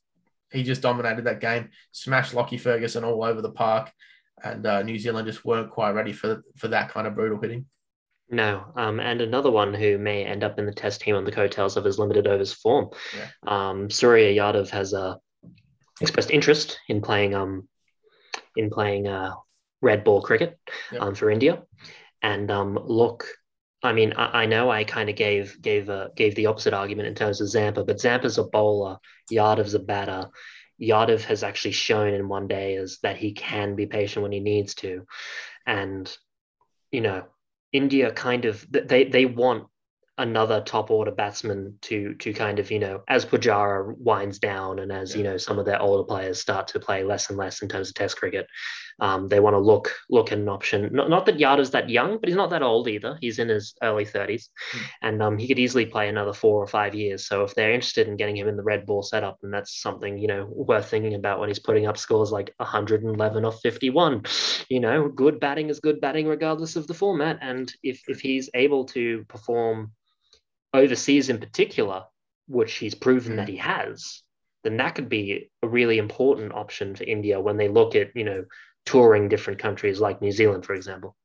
[0.51, 3.91] He just dominated that game, smashed Lockie Ferguson all over the park,
[4.43, 7.65] and uh, New Zealand just weren't quite ready for for that kind of brutal hitting.
[8.29, 11.31] No, um, and another one who may end up in the test team on the
[11.31, 12.89] coattails of his limited overs form.
[13.15, 13.27] Yeah.
[13.45, 15.15] Um, Surya Yadav has uh,
[16.01, 17.67] expressed interest in playing um,
[18.55, 19.33] in playing uh,
[19.85, 20.59] red ball cricket
[20.91, 21.01] yep.
[21.01, 21.63] um, for India.
[22.21, 23.27] And um, look,
[23.83, 27.07] I mean, I, I know I kind of gave gave uh, gave the opposite argument
[27.07, 28.97] in terms of Zampa, but Zampa's a bowler,
[29.31, 30.29] Yadav's a batter.
[30.81, 34.41] Yadav has actually shown in one day is that he can be patient when he
[34.41, 35.05] needs to,
[35.65, 36.17] and
[36.91, 37.23] you know,
[37.71, 39.67] India kind of they they want
[40.17, 44.91] another top order batsman to to kind of you know as Pujara winds down and
[44.91, 45.17] as yeah.
[45.17, 47.89] you know some of their older players start to play less and less in terms
[47.89, 48.47] of Test cricket,
[48.99, 50.89] um, they want to look look at an option.
[50.93, 53.17] Not, not that Yadav's that young, but he's not that old either.
[53.19, 54.81] He's in his early thirties, mm.
[55.01, 57.27] and um, he could easily play another four or five years.
[57.27, 60.17] So if they're interested in getting him in the red ball setup, then that's something
[60.17, 64.23] you know worth thinking about when he's putting up scores like 111 or 51.
[64.67, 68.49] You know, good batting is good batting regardless of the format, and if if he's
[68.55, 69.91] able to perform
[70.75, 72.03] overseas in particular,
[72.47, 73.35] which he's proven mm.
[73.37, 74.21] that he has,
[74.63, 78.23] then that could be a really important option for India when they look at, you
[78.23, 78.45] know,
[78.85, 81.15] touring different countries like New Zealand, for example.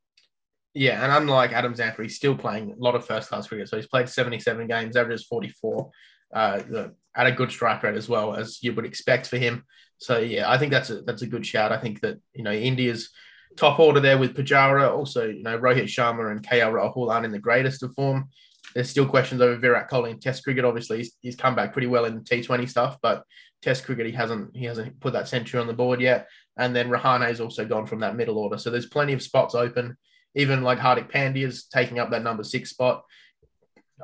[0.72, 3.68] Yeah, and unlike Adam Zampa, he's still playing a lot of first class cricket.
[3.68, 5.90] So he's played 77 games, averages 44.
[6.32, 9.64] uh, at a good strike rate as well as you would expect for him.
[9.98, 11.72] So yeah, I think that's a that's a good shout.
[11.72, 13.10] I think that you know India's
[13.56, 17.32] top order there with Pujara, also you know Rohit Sharma and KL Rahul aren't in
[17.32, 18.28] the greatest of form.
[18.74, 20.64] There's still questions over Virat Kohli in Test cricket.
[20.64, 23.24] Obviously, he's, he's come back pretty well in T20 stuff, but
[23.62, 26.28] Test cricket he hasn't he hasn't put that century on the board yet.
[26.56, 29.96] And then Rahane's also gone from that middle order, so there's plenty of spots open.
[30.34, 33.04] Even like Hardik Pandya is taking up that number six spot.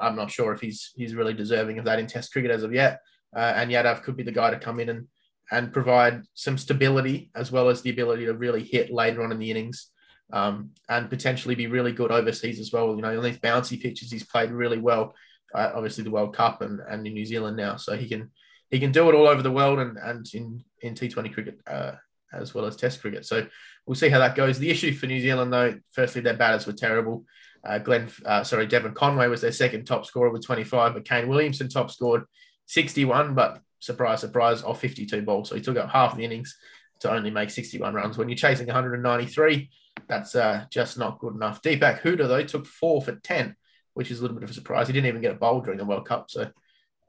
[0.01, 2.75] I'm not sure if he's he's really deserving of that in Test cricket as of
[2.75, 3.01] yet.
[3.35, 5.07] Uh, and Yadav could be the guy to come in and
[5.51, 9.39] and provide some stability as well as the ability to really hit later on in
[9.39, 9.91] the innings
[10.33, 12.95] um, and potentially be really good overseas as well.
[12.95, 15.15] You know, on these bouncy pitches, he's played really well.
[15.55, 18.31] Uh, obviously, the World Cup and, and in New Zealand now, so he can
[18.71, 21.93] he can do it all over the world and and in in T20 cricket uh,
[22.33, 23.25] as well as Test cricket.
[23.25, 23.47] So
[23.87, 24.59] we'll see how that goes.
[24.59, 27.25] The issue for New Zealand, though, firstly, their batters were terrible.
[27.65, 31.29] Uh, Glenn, uh, sorry, Devon Conway was their second top scorer with 25, but Kane
[31.29, 32.25] Williamson top scored
[32.67, 35.49] 61, but surprise, surprise, off 52 balls.
[35.49, 36.57] So he took up half the innings
[37.01, 38.19] to only make 61 runs.
[38.19, 39.71] When you're chasing 193,
[40.09, 41.63] that's uh, just not good enough.
[41.63, 43.57] Deepak Hooda, though, took four for 10,
[43.95, 44.87] which is a little bit of a surprise.
[44.87, 46.31] He didn't even get a bowl during the World Cup.
[46.31, 46.51] So,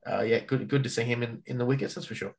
[0.10, 2.36] uh, yeah, good good to see him in, in the wickets, that's for sure.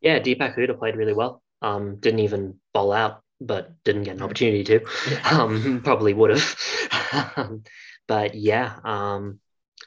[0.00, 1.42] Yeah, Deepak Hooda played really well.
[1.60, 4.80] Um, didn't even bowl out, but didn't get an opportunity to.
[5.10, 5.20] Yeah.
[5.38, 7.60] Um, probably would have.
[8.08, 9.38] but yeah, um,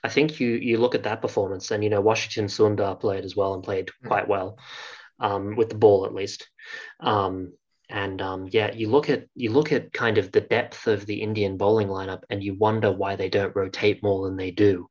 [0.03, 3.35] I think you you look at that performance, and you know Washington Sundar played as
[3.35, 4.07] well and played hmm.
[4.07, 4.57] quite well
[5.19, 6.49] um, with the ball at least.
[6.99, 7.53] Um,
[7.89, 11.21] and um, yeah, you look at you look at kind of the depth of the
[11.21, 14.89] Indian bowling lineup, and you wonder why they don't rotate more than they do,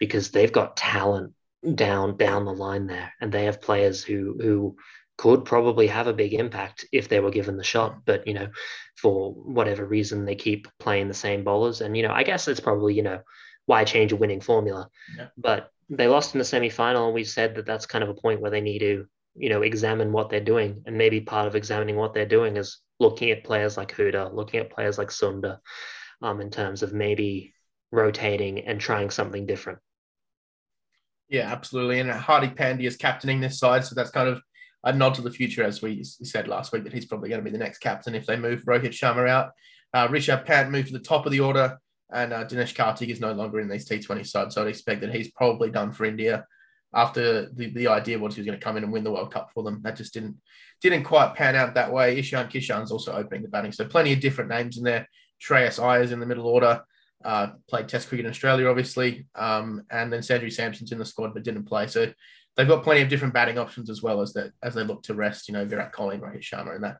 [0.00, 1.34] because they've got talent
[1.74, 4.76] down down the line there, and they have players who who
[5.18, 8.04] could probably have a big impact if they were given the shot.
[8.04, 8.48] But you know,
[8.96, 12.58] for whatever reason, they keep playing the same bowlers, and you know, I guess it's
[12.58, 13.20] probably you know
[13.66, 14.88] why change a winning formula?
[15.16, 15.28] Yeah.
[15.36, 18.40] But they lost in the semi-final, and we said that that's kind of a point
[18.40, 21.96] where they need to, you know, examine what they're doing, and maybe part of examining
[21.96, 25.58] what they're doing is looking at players like Hooda, looking at players like Sundar,
[26.20, 27.54] um, in terms of maybe
[27.90, 29.78] rotating and trying something different.
[31.28, 32.00] Yeah, absolutely.
[32.00, 34.42] And Hardik Pandya is captaining this side, so that's kind of
[34.84, 37.44] a nod to the future, as we said last week, that he's probably going to
[37.44, 39.52] be the next captain if they move Rohit Sharma out.
[39.94, 41.78] Uh, Rishabh Pant moved to the top of the order
[42.12, 44.54] and uh, Dinesh Karthik is no longer in these T20 sides.
[44.54, 46.46] So I'd expect that he's probably done for India
[46.94, 49.32] after the, the idea was he was going to come in and win the World
[49.32, 49.80] Cup for them.
[49.82, 50.36] That just didn't
[50.80, 52.18] didn't quite pan out that way.
[52.18, 53.72] Ishan Kishan's also opening the batting.
[53.72, 55.08] So plenty of different names in there.
[55.40, 56.82] Shreyas Iyer's in the middle order.
[57.24, 59.26] Uh, played Test cricket in Australia, obviously.
[59.36, 61.86] Um, and then Sanju Samson's in the squad but didn't play.
[61.86, 62.12] So
[62.56, 65.14] they've got plenty of different batting options as well as that as they look to
[65.14, 66.96] rest, you know, Virat Kohli Rohit Sharma and that.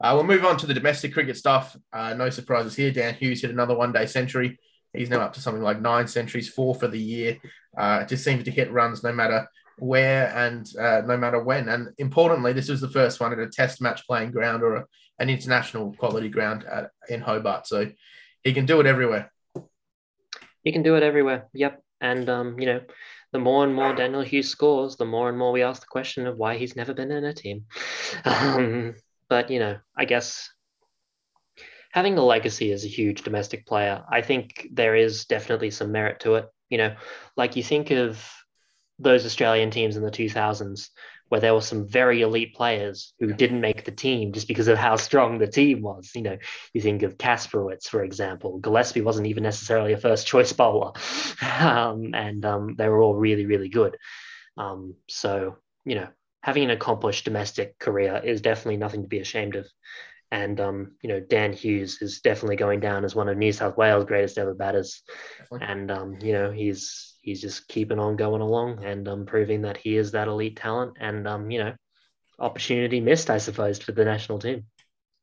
[0.00, 1.76] Uh, we'll move on to the domestic cricket stuff.
[1.92, 2.90] Uh, no surprises here.
[2.90, 4.58] Dan Hughes hit another one day century.
[4.94, 7.38] He's now up to something like nine centuries, four for the year.
[7.76, 11.68] Uh, just seems to hit runs no matter where and uh, no matter when.
[11.68, 14.84] And importantly, this was the first one at a test match playing ground or a,
[15.18, 17.66] an international quality ground at, in Hobart.
[17.66, 17.90] So
[18.42, 19.32] he can do it everywhere.
[20.62, 21.48] He can do it everywhere.
[21.52, 21.82] Yep.
[22.00, 22.80] And, um, you know,
[23.32, 26.26] the more and more Daniel Hughes scores, the more and more we ask the question
[26.26, 27.64] of why he's never been in a team.
[28.24, 28.94] Um,
[29.28, 30.48] but you know, I guess
[31.94, 36.18] having a legacy as a huge domestic player, I think there is definitely some merit
[36.20, 36.48] to it.
[36.68, 36.96] You know,
[37.36, 38.28] like you think of
[38.98, 40.88] those Australian teams in the 2000s
[41.28, 44.76] where there were some very elite players who didn't make the team just because of
[44.76, 46.10] how strong the team was.
[46.16, 46.36] You know,
[46.72, 48.58] you think of Kasprowicz, for example.
[48.58, 50.92] Gillespie wasn't even necessarily a first choice bowler,
[51.60, 53.96] um, and um, they were all really, really good.
[54.56, 56.08] Um, so, you know,
[56.42, 59.66] having an accomplished domestic career is definitely nothing to be ashamed of.
[60.34, 63.76] And um, you know, Dan Hughes is definitely going down as one of New South
[63.76, 65.00] Wales' greatest ever batters.
[65.38, 65.68] Definitely.
[65.68, 69.76] And um, you know, he's he's just keeping on going along and um, proving that
[69.76, 70.96] he is that elite talent.
[70.98, 71.74] And um, you know,
[72.40, 74.64] opportunity missed, I suppose, for the national team.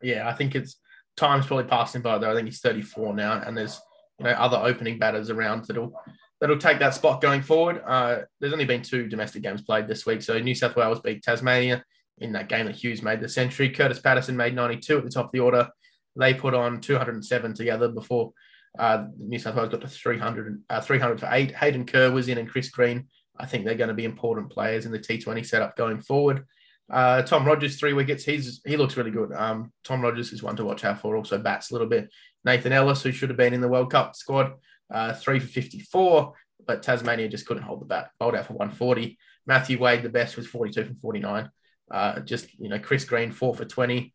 [0.02, 0.78] Yeah, I think it's
[1.18, 2.32] time's probably passing by though.
[2.32, 3.82] I think he's 34 now, and there's
[4.18, 5.92] you know other opening batters around that'll
[6.40, 7.82] that'll take that spot going forward.
[7.86, 10.22] Uh, there's only been two domestic games played this week.
[10.22, 11.84] So New South Wales beat Tasmania
[12.22, 13.70] in that game that Hughes made the century.
[13.70, 15.70] Kurtis Patterson made 92 at the top of the order.
[16.16, 18.32] They put on 207 together before
[18.78, 21.54] uh, New South Wales got to 300, uh, 300 for eight.
[21.56, 23.08] Hayden Kerr was in and Chris Green.
[23.38, 26.46] I think they're going to be important players in the T20 setup going forward.
[26.90, 28.26] Uh, Tom Rogers, three wickets.
[28.26, 29.32] He's he looks really good.
[29.32, 31.16] Um, Tom Rogers is one to watch out for.
[31.16, 32.10] Also bats a little bit.
[32.44, 34.54] Nathan Ellis, who should have been in the World Cup squad,
[34.94, 36.34] uh, three for 54,
[36.68, 38.10] but Tasmania just couldn't hold the bat.
[38.20, 39.18] Bowled out for 140.
[39.48, 41.50] Matthew Wade, the best, was 42 from 49.
[41.92, 44.14] Uh, just, you know, Chris Green, four for 20.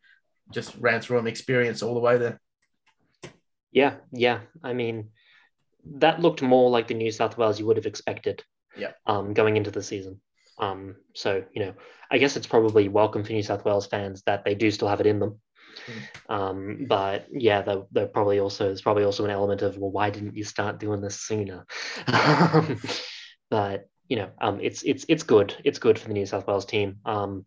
[0.53, 2.41] Just ran through him, experience all the way there.
[3.73, 4.41] Yeah, yeah.
[4.63, 5.11] I mean,
[5.97, 8.43] that looked more like the New South Wales you would have expected.
[8.77, 8.93] Yeah.
[9.07, 10.21] Um, going into the season.
[10.59, 11.75] Um, so you know,
[12.11, 15.01] I guess it's probably welcome for New South Wales fans that they do still have
[15.01, 15.41] it in them.
[15.87, 16.35] Mm.
[16.35, 20.11] Um, but yeah, they're, they're probably also there's probably also an element of well, why
[20.11, 21.67] didn't you start doing this sooner?
[23.51, 25.55] but you know, um, it's it's it's good.
[25.65, 26.99] It's good for the New South Wales team.
[27.05, 27.45] Um,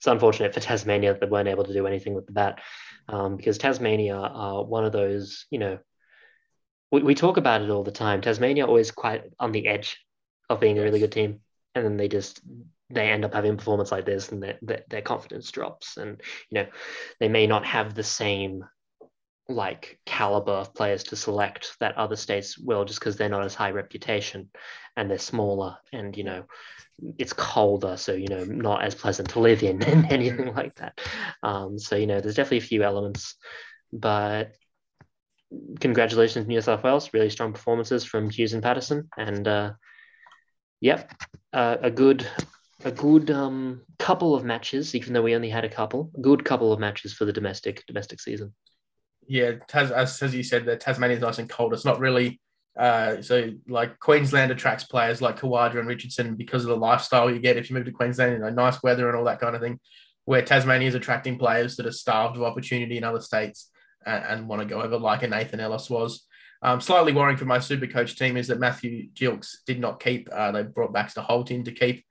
[0.00, 2.60] it's unfortunate for Tasmania that they weren't able to do anything with the bat,
[3.06, 5.44] um, because Tasmania are one of those.
[5.50, 5.78] You know,
[6.90, 8.22] we, we talk about it all the time.
[8.22, 9.98] Tasmania always quite on the edge
[10.48, 11.40] of being a really good team,
[11.74, 12.40] and then they just
[12.88, 16.22] they end up having a performance like this, and their, their, their confidence drops, and
[16.48, 16.66] you know,
[17.18, 18.64] they may not have the same
[19.50, 23.54] like caliber of players to select that other states will just because they're not as
[23.54, 24.48] high reputation
[24.96, 26.44] and they're smaller and you know
[27.18, 31.00] it's colder so you know not as pleasant to live in and anything like that.
[31.42, 33.36] Um, so you know there's definitely a few elements
[33.92, 34.52] but
[35.80, 37.10] congratulations new south wales.
[37.12, 39.72] Really strong performances from hughes and patterson and uh,
[40.80, 41.10] yep
[41.52, 42.26] uh, a good
[42.84, 46.72] a good um, couple of matches even though we only had a couple good couple
[46.72, 48.54] of matches for the domestic domestic season
[49.26, 51.72] yeah, Tas, as, as you said, the Tasmania's nice and cold.
[51.72, 52.40] It's not really
[52.78, 57.40] uh, so like Queensland attracts players like Khawaja and Richardson because of the lifestyle you
[57.40, 59.60] get if you move to Queensland, you know, nice weather and all that kind of
[59.60, 59.78] thing.
[60.24, 63.70] Where Tasmania is attracting players that are starved of opportunity in other states
[64.06, 66.24] and, and want to go over, like a Nathan Ellis was.
[66.62, 70.28] Um, slightly worrying for my super coach team is that Matthew Gilkes did not keep.
[70.30, 72.04] Uh, they brought Baxter Holt in to keep.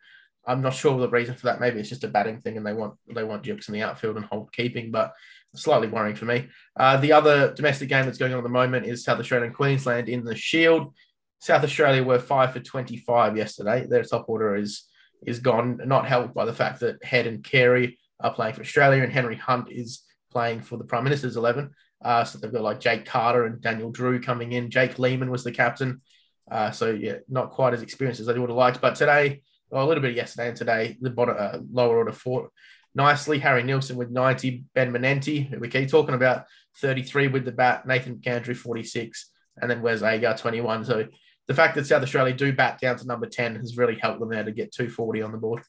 [0.45, 1.60] I'm not sure the reason for that.
[1.60, 4.18] Maybe it's just a batting thing, and they want they want Gilkes in the outfield
[4.18, 4.89] and Holt keeping.
[4.89, 5.14] But
[5.56, 6.47] slightly worrying for me.
[6.80, 9.56] Uh, the other domestic game that's going on at the moment is South Australia and
[9.56, 10.93] Queensland in the Shield.
[11.39, 13.86] South Australia were five for 25 yesterday.
[13.88, 14.84] Their top order is
[15.26, 19.04] is gone, not helped by the fact that Head and Carey are playing for Australia
[19.04, 21.72] and Henry Hunt is playing for the Prime Minister's 11.
[22.04, 24.70] Uh, so they've got like Jake Carter and Daniel Drew coming in.
[24.70, 26.02] Jake Lehmann was the captain.
[26.50, 28.82] Uh, so yeah, not quite as experienced as they would have liked.
[28.82, 32.50] But today, well, a little bit yesterday and today, the bottom, uh, lower order four
[32.95, 33.39] nicely.
[33.39, 36.45] Harry Nielsen with 90, Ben Manenti, who we keep talking about
[36.77, 39.29] 33 with the bat, Nathan McAndrew 46,
[39.61, 40.85] and then Wes Agar 21.
[40.85, 41.07] So
[41.47, 44.29] the fact that South Australia do bat down to number 10 has really helped them
[44.29, 45.63] there to get 240 on the board.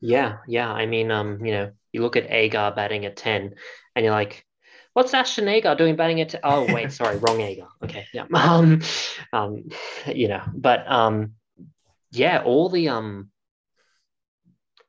[0.00, 0.72] Yeah, yeah.
[0.72, 3.54] I mean, um, you know, you look at Agar batting at 10
[3.94, 4.44] and you're like,
[4.94, 6.40] what's Ashton Agar doing batting at 10?
[6.42, 7.68] Oh, wait, sorry, wrong Agar.
[7.84, 8.24] Okay, yeah.
[8.34, 8.80] Um,
[9.32, 9.68] um,
[10.06, 11.34] you know, but um,
[12.10, 13.29] yeah, all the um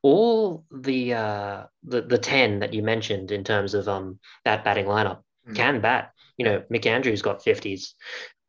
[0.02, 4.86] all the uh the, the 10 that you mentioned in terms of um that batting
[4.86, 5.54] lineup mm.
[5.54, 6.12] can bat.
[6.36, 7.92] You know mcandrew's got 50s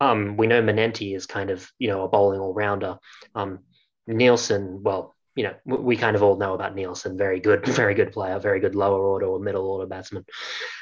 [0.00, 2.98] um we know manenti is kind of you know a bowling all-rounder.
[3.34, 3.60] Um
[4.06, 7.16] nielsen well you know we kind of all know about nielsen.
[7.16, 10.24] Very good very good player very good lower order or middle order batsman.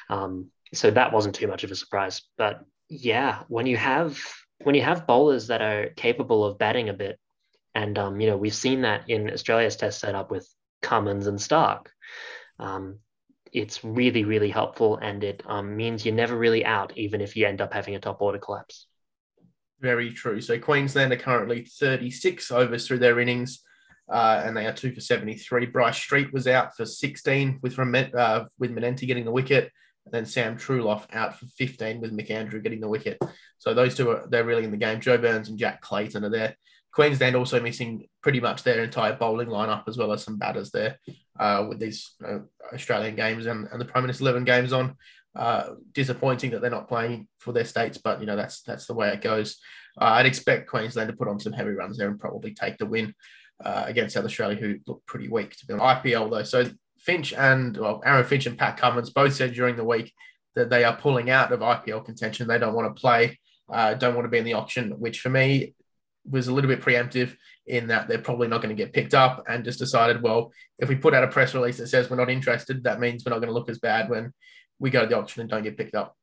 [0.09, 2.23] Um so that wasn't too much of a surprise.
[2.39, 4.19] But yeah when you have
[4.63, 7.19] when you have bowlers that are capable of batting a bit
[7.75, 10.49] and um, you know we've seen that in Australia's test setup with
[10.83, 11.87] Cummins and Starc.
[12.59, 12.99] Um,
[13.53, 17.47] it's really, really helpful and it um, means you're never really out, even if you
[17.47, 18.87] end up having a top order collapse.
[19.81, 20.41] Very true.
[20.41, 23.63] So Queensland are currently 36 overs through their innings,
[24.11, 25.67] uh, and they are two for 73.
[25.67, 29.73] Bryce Street was out for 16 with uh, with Manenti getting the wicket,
[30.05, 33.19] and then Sam Truelove out for 15 with McAndrew getting the wicket.
[33.59, 35.01] So those two are they're really in the game.
[35.01, 36.57] Joe Burns and Jack Clayton are there.
[36.93, 40.99] Queensland also missing pretty much their entire bowling lineup as well as some batters there
[41.39, 42.39] uh, with these uh,
[42.73, 44.97] Australian games and, and the Prime Minister 11 games on.
[45.35, 48.93] Uh, disappointing that they're not playing for their states, but you know that's that's the
[48.93, 49.59] way it goes.
[49.99, 52.85] Uh, I'd expect Queensland to put on some heavy runs there and probably take the
[52.85, 53.15] win
[53.65, 56.43] uh, against South Australia, who look pretty weak to be on IPL though.
[56.43, 60.13] So Finch and well, Aaron Finch and Pat Cummins both said during the week
[60.55, 62.47] that they are pulling out of IPL contention.
[62.47, 63.39] They don't want to play,
[63.73, 65.75] uh, don't want to be in the auction, which for me
[66.29, 69.45] was a little bit preemptive in that they're probably not going to get picked up
[69.49, 72.31] and just decided, well, if we put out a press release that says we're not
[72.31, 74.33] interested, that means we're not going to look as bad when
[74.79, 76.17] we go to the auction and don't get picked up.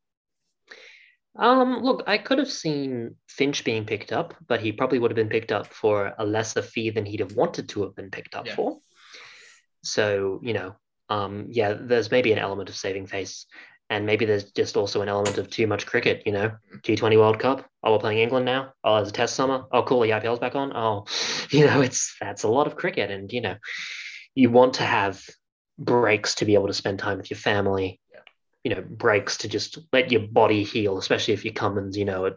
[1.36, 5.16] Um, look, I could have seen Finch being picked up, but he probably would have
[5.16, 8.34] been picked up for a lesser fee than he'd have wanted to have been picked
[8.34, 8.54] up yeah.
[8.54, 8.78] for.
[9.82, 10.74] So, you know,
[11.08, 13.46] um, yeah, there's maybe an element of saving face
[13.90, 16.52] and maybe there's just also an element of too much cricket, you know,
[16.84, 17.66] T20 World Cup.
[17.82, 18.72] Oh, we're playing England now.
[18.84, 19.64] Oh, it's a test summer.
[19.72, 20.00] Oh, cool.
[20.00, 20.72] The IPL's back on.
[20.74, 21.06] Oh,
[21.50, 23.10] you know, it's that's a lot of cricket.
[23.10, 23.56] And, you know,
[24.36, 25.20] you want to have
[25.76, 28.00] breaks to be able to spend time with your family,
[28.62, 32.04] you know, breaks to just let your body heal, especially if you come and, you
[32.04, 32.36] know, it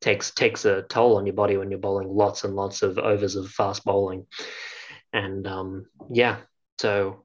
[0.00, 3.34] takes takes a toll on your body when you're bowling lots and lots of overs
[3.34, 4.24] of fast bowling.
[5.12, 6.36] And um, yeah,
[6.78, 7.24] so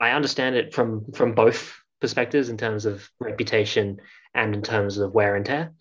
[0.00, 3.98] I understand it from from both perspectives in terms of reputation
[4.34, 5.72] and in terms of wear and tear.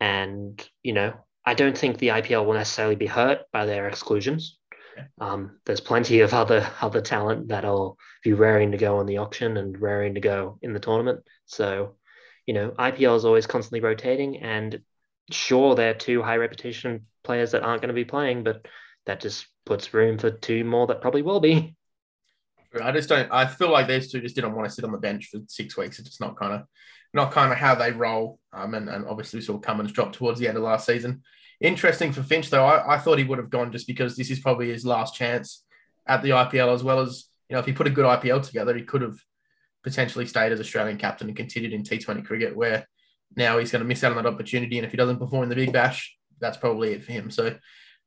[0.00, 1.14] And, you know,
[1.46, 4.58] I don't think the IPL will necessarily be hurt by their exclusions.
[5.20, 9.56] Um, there's plenty of other other talent that'll be raring to go on the auction
[9.56, 11.20] and raring to go in the tournament.
[11.46, 11.96] So,
[12.46, 14.82] you know, IPL is always constantly rotating, and
[15.30, 18.66] sure, there are two high reputation players that aren't going to be playing, but
[19.06, 21.74] that just puts room for two more that probably will be.
[22.80, 23.30] I just don't.
[23.30, 25.76] I feel like these two just didn't want to sit on the bench for six
[25.76, 25.98] weeks.
[25.98, 26.62] It's just not kind of,
[27.12, 28.38] not kind of how they roll.
[28.52, 31.22] Um, and, and obviously we saw Cummins drop towards the end of last season.
[31.60, 32.64] Interesting for Finch though.
[32.64, 35.64] I, I thought he would have gone just because this is probably his last chance
[36.06, 38.74] at the IPL, as well as you know if he put a good IPL together,
[38.74, 39.16] he could have
[39.84, 42.56] potentially stayed as Australian captain and continued in T20 cricket.
[42.56, 42.86] Where
[43.36, 45.48] now he's going to miss out on that opportunity, and if he doesn't perform in
[45.48, 47.30] the Big Bash, that's probably it for him.
[47.30, 47.54] So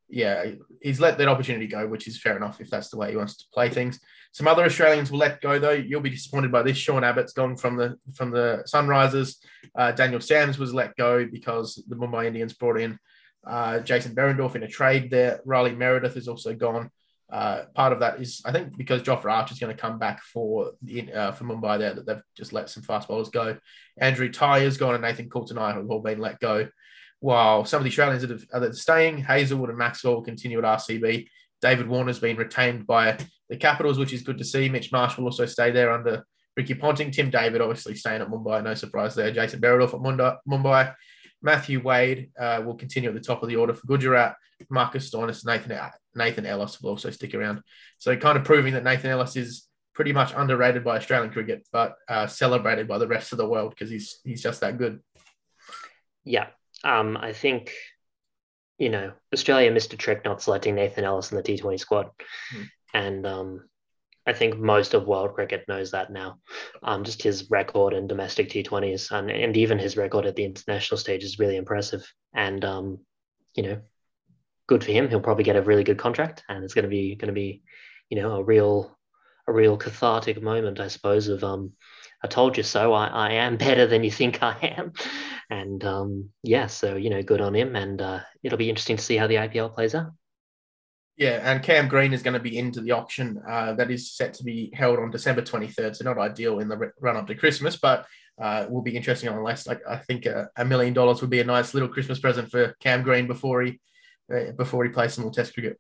[0.08, 0.46] yeah,
[0.82, 3.38] he's let that opportunity go, which is fair enough if that's the way he wants
[3.38, 4.00] to play things.
[4.32, 5.72] Some other Australians will let go though.
[5.72, 6.78] You'll be disappointed by this.
[6.78, 9.38] Sean Abbott's gone from the from the Sunrisers.
[9.76, 13.00] Uh, Daniel Sams was let go because the Mumbai Indians brought in
[13.48, 15.42] uh, Jason Behrendorff in a trade there.
[15.46, 16.92] Riley Meredith is also gone.
[17.32, 20.22] Uh, part of that is I think because Jofra Archer is going to come back
[20.22, 23.58] for the uh, for Mumbai there that they've just let some fast bowlers go.
[23.98, 26.68] Andrew Tye has gone and Nathan Coulter-Nile have all been let go
[27.20, 30.58] while some of the Australians that, have, that are staying, Hazlewood and Maxwell will continue
[30.60, 31.28] at RCB.
[31.62, 33.18] David Warner's been retained by
[33.50, 34.70] the Capitals, which is good to see.
[34.70, 37.12] Mitch Marsh will also stay there under Ricky Ponting.
[37.12, 39.32] Tim David obviously staying at Mumbai, no surprise there.
[39.32, 40.94] Jason Behrendorff at Mumbai.
[41.42, 44.36] Matthew Wade uh, will continue at the top of the order for Gujarat.
[44.70, 45.78] Marcus Stoinis, Nathan
[46.16, 47.62] Nathan Ellis will also stick around.
[47.98, 51.96] So kind of proving that Nathan Ellis is pretty much underrated by Australian cricket, but
[52.08, 55.02] uh, celebrated by the rest of the world because he's he's just that good.
[56.24, 56.48] Yeah,
[56.86, 57.74] um, I think,
[58.78, 62.12] you know, Australia missed a trick not selecting Nathan Ellis in the T20 squad.
[62.56, 62.70] Mm.
[62.94, 63.70] And um,
[64.28, 66.38] I think most of world cricket knows that now.
[66.84, 71.00] Um, just his record in domestic T20s and, and even his record at the international
[71.00, 72.06] stage is really impressive.
[72.34, 73.00] And, um,
[73.56, 73.82] you know,
[74.68, 75.10] good for him.
[75.10, 77.64] He'll probably get a really good contract and it's going to be, going to be,
[78.10, 78.96] you know, a real,
[79.48, 81.74] a real cathartic moment, I suppose, of, um,
[82.26, 82.92] I told you so.
[82.94, 84.94] I, I am better than you think I am.
[85.52, 87.76] And um, yeah, so, you know, good on him.
[87.76, 90.12] And uh, it'll be interesting to see how the IPL plays out.
[91.18, 94.34] Yeah, and Cam Green is going to be into the auction uh, that is set
[94.34, 95.96] to be held on December 23rd.
[95.96, 98.06] So, not ideal in the run up to Christmas, but
[98.42, 101.46] uh, will be interesting unless, like, I think a, a, million dollars would be a
[101.46, 103.80] nice little Christmas present for Cam Green before he
[104.34, 105.80] uh, before he plays some more Test cricket.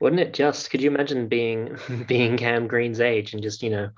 [0.00, 0.70] Wouldn't it just?
[0.70, 1.78] Could you imagine being
[2.08, 3.90] being Cam Green's age and just you know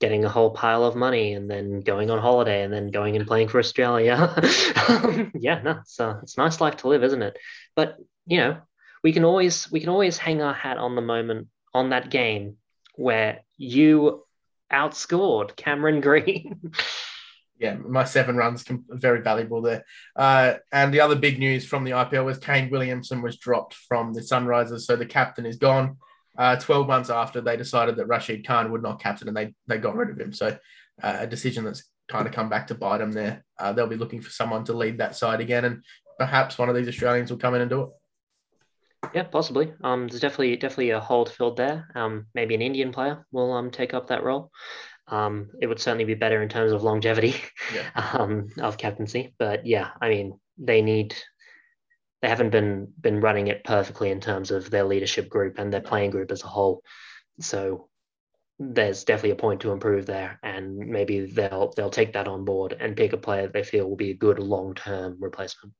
[0.00, 3.26] getting a whole pile of money and then going on holiday and then going and
[3.26, 4.34] playing for Australia.
[5.34, 7.38] yeah, no, it's a nice life to live, isn't it?
[7.74, 8.58] But you know,
[9.02, 12.56] we can always we can always hang our hat on the moment on that game
[12.94, 14.24] where you
[14.72, 16.60] outscored Cameron Green.
[17.58, 19.84] yeah, my seven runs very valuable there.
[20.14, 24.12] Uh, and the other big news from the IPL was Kane Williamson was dropped from
[24.12, 25.96] the Sunrisers, so the captain is gone
[26.38, 29.78] uh, 12 months after they decided that Rashid Khan would not captain and they, they
[29.78, 30.32] got rid of him.
[30.32, 30.56] So
[31.02, 33.44] uh, a decision that's kind of come back to bite them there.
[33.58, 35.82] Uh, they'll be looking for someone to lead that side again, and
[36.18, 37.88] perhaps one of these Australians will come in and do it.
[39.14, 39.72] Yeah, possibly.
[39.84, 41.88] Um, there's definitely definitely a hold filled there.
[41.94, 44.50] Um, maybe an Indian player will um take up that role.
[45.08, 47.36] Um, it would certainly be better in terms of longevity
[47.72, 47.88] yeah.
[48.18, 49.34] um, of captaincy.
[49.38, 51.14] But yeah, I mean, they need
[52.26, 55.80] they haven't been been running it perfectly in terms of their leadership group and their
[55.80, 56.82] playing group as a whole.
[57.38, 57.88] So
[58.58, 62.76] there's definitely a point to improve there, and maybe they'll they'll take that on board
[62.80, 65.72] and pick a player they feel will be a good long term replacement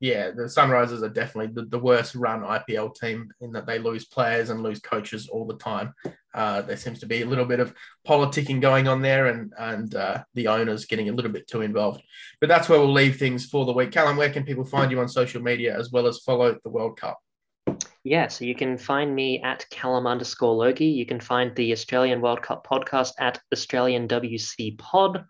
[0.00, 4.04] yeah, the Sunrisers are definitely the, the worst run IPL team in that they lose
[4.04, 5.92] players and lose coaches all the time.
[6.38, 7.74] Uh, there seems to be a little bit of
[8.06, 12.00] politicking going on there, and and uh, the owners getting a little bit too involved.
[12.40, 13.90] But that's where we'll leave things for the week.
[13.90, 16.96] Callum, where can people find you on social media as well as follow the World
[16.96, 17.18] Cup?
[18.04, 20.86] Yeah, so you can find me at Callum underscore Logie.
[20.86, 25.24] You can find the Australian World Cup podcast at Australian WC Pod.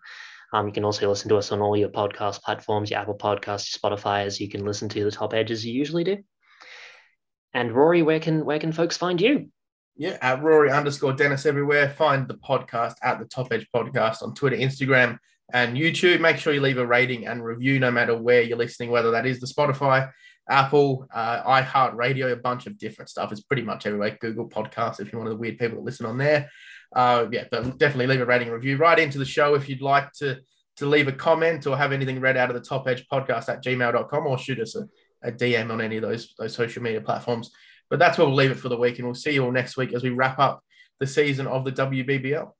[0.53, 3.75] Um, you can also listen to us on all your podcast platforms, your Apple Podcasts,
[3.75, 6.17] Spotify, as you can listen to the top edges you usually do.
[7.51, 9.49] And Rory, where can where can folks find you?
[9.99, 11.89] Yeah, at Rory underscore Denis everywhere.
[11.89, 15.19] Find the podcast at the Top Edge Podcast on Twitter, Instagram,
[15.53, 16.21] and YouTube.
[16.21, 19.27] Make sure you leave a rating and review no matter where you're listening, whether that
[19.27, 20.09] is the Spotify,
[20.49, 23.31] Apple, uh, iHeartRadio, a bunch of different stuff.
[23.31, 24.17] It's pretty much everywhere.
[24.19, 26.49] Google Podcasts, if you're one of the weird people that listen on there
[26.95, 30.11] uh, yeah, but definitely leave a rating review right into the show if you'd like
[30.13, 30.39] to
[30.77, 33.61] to leave a comment or have anything read out of the top edge podcast at
[33.61, 34.87] gmail.com or shoot us a,
[35.23, 37.51] a DM on any of those those social media platforms.
[37.89, 39.77] But that's where we'll leave it for the week, and we'll see you all next
[39.77, 40.63] week as we wrap up
[40.99, 42.51] the season of the WBBL.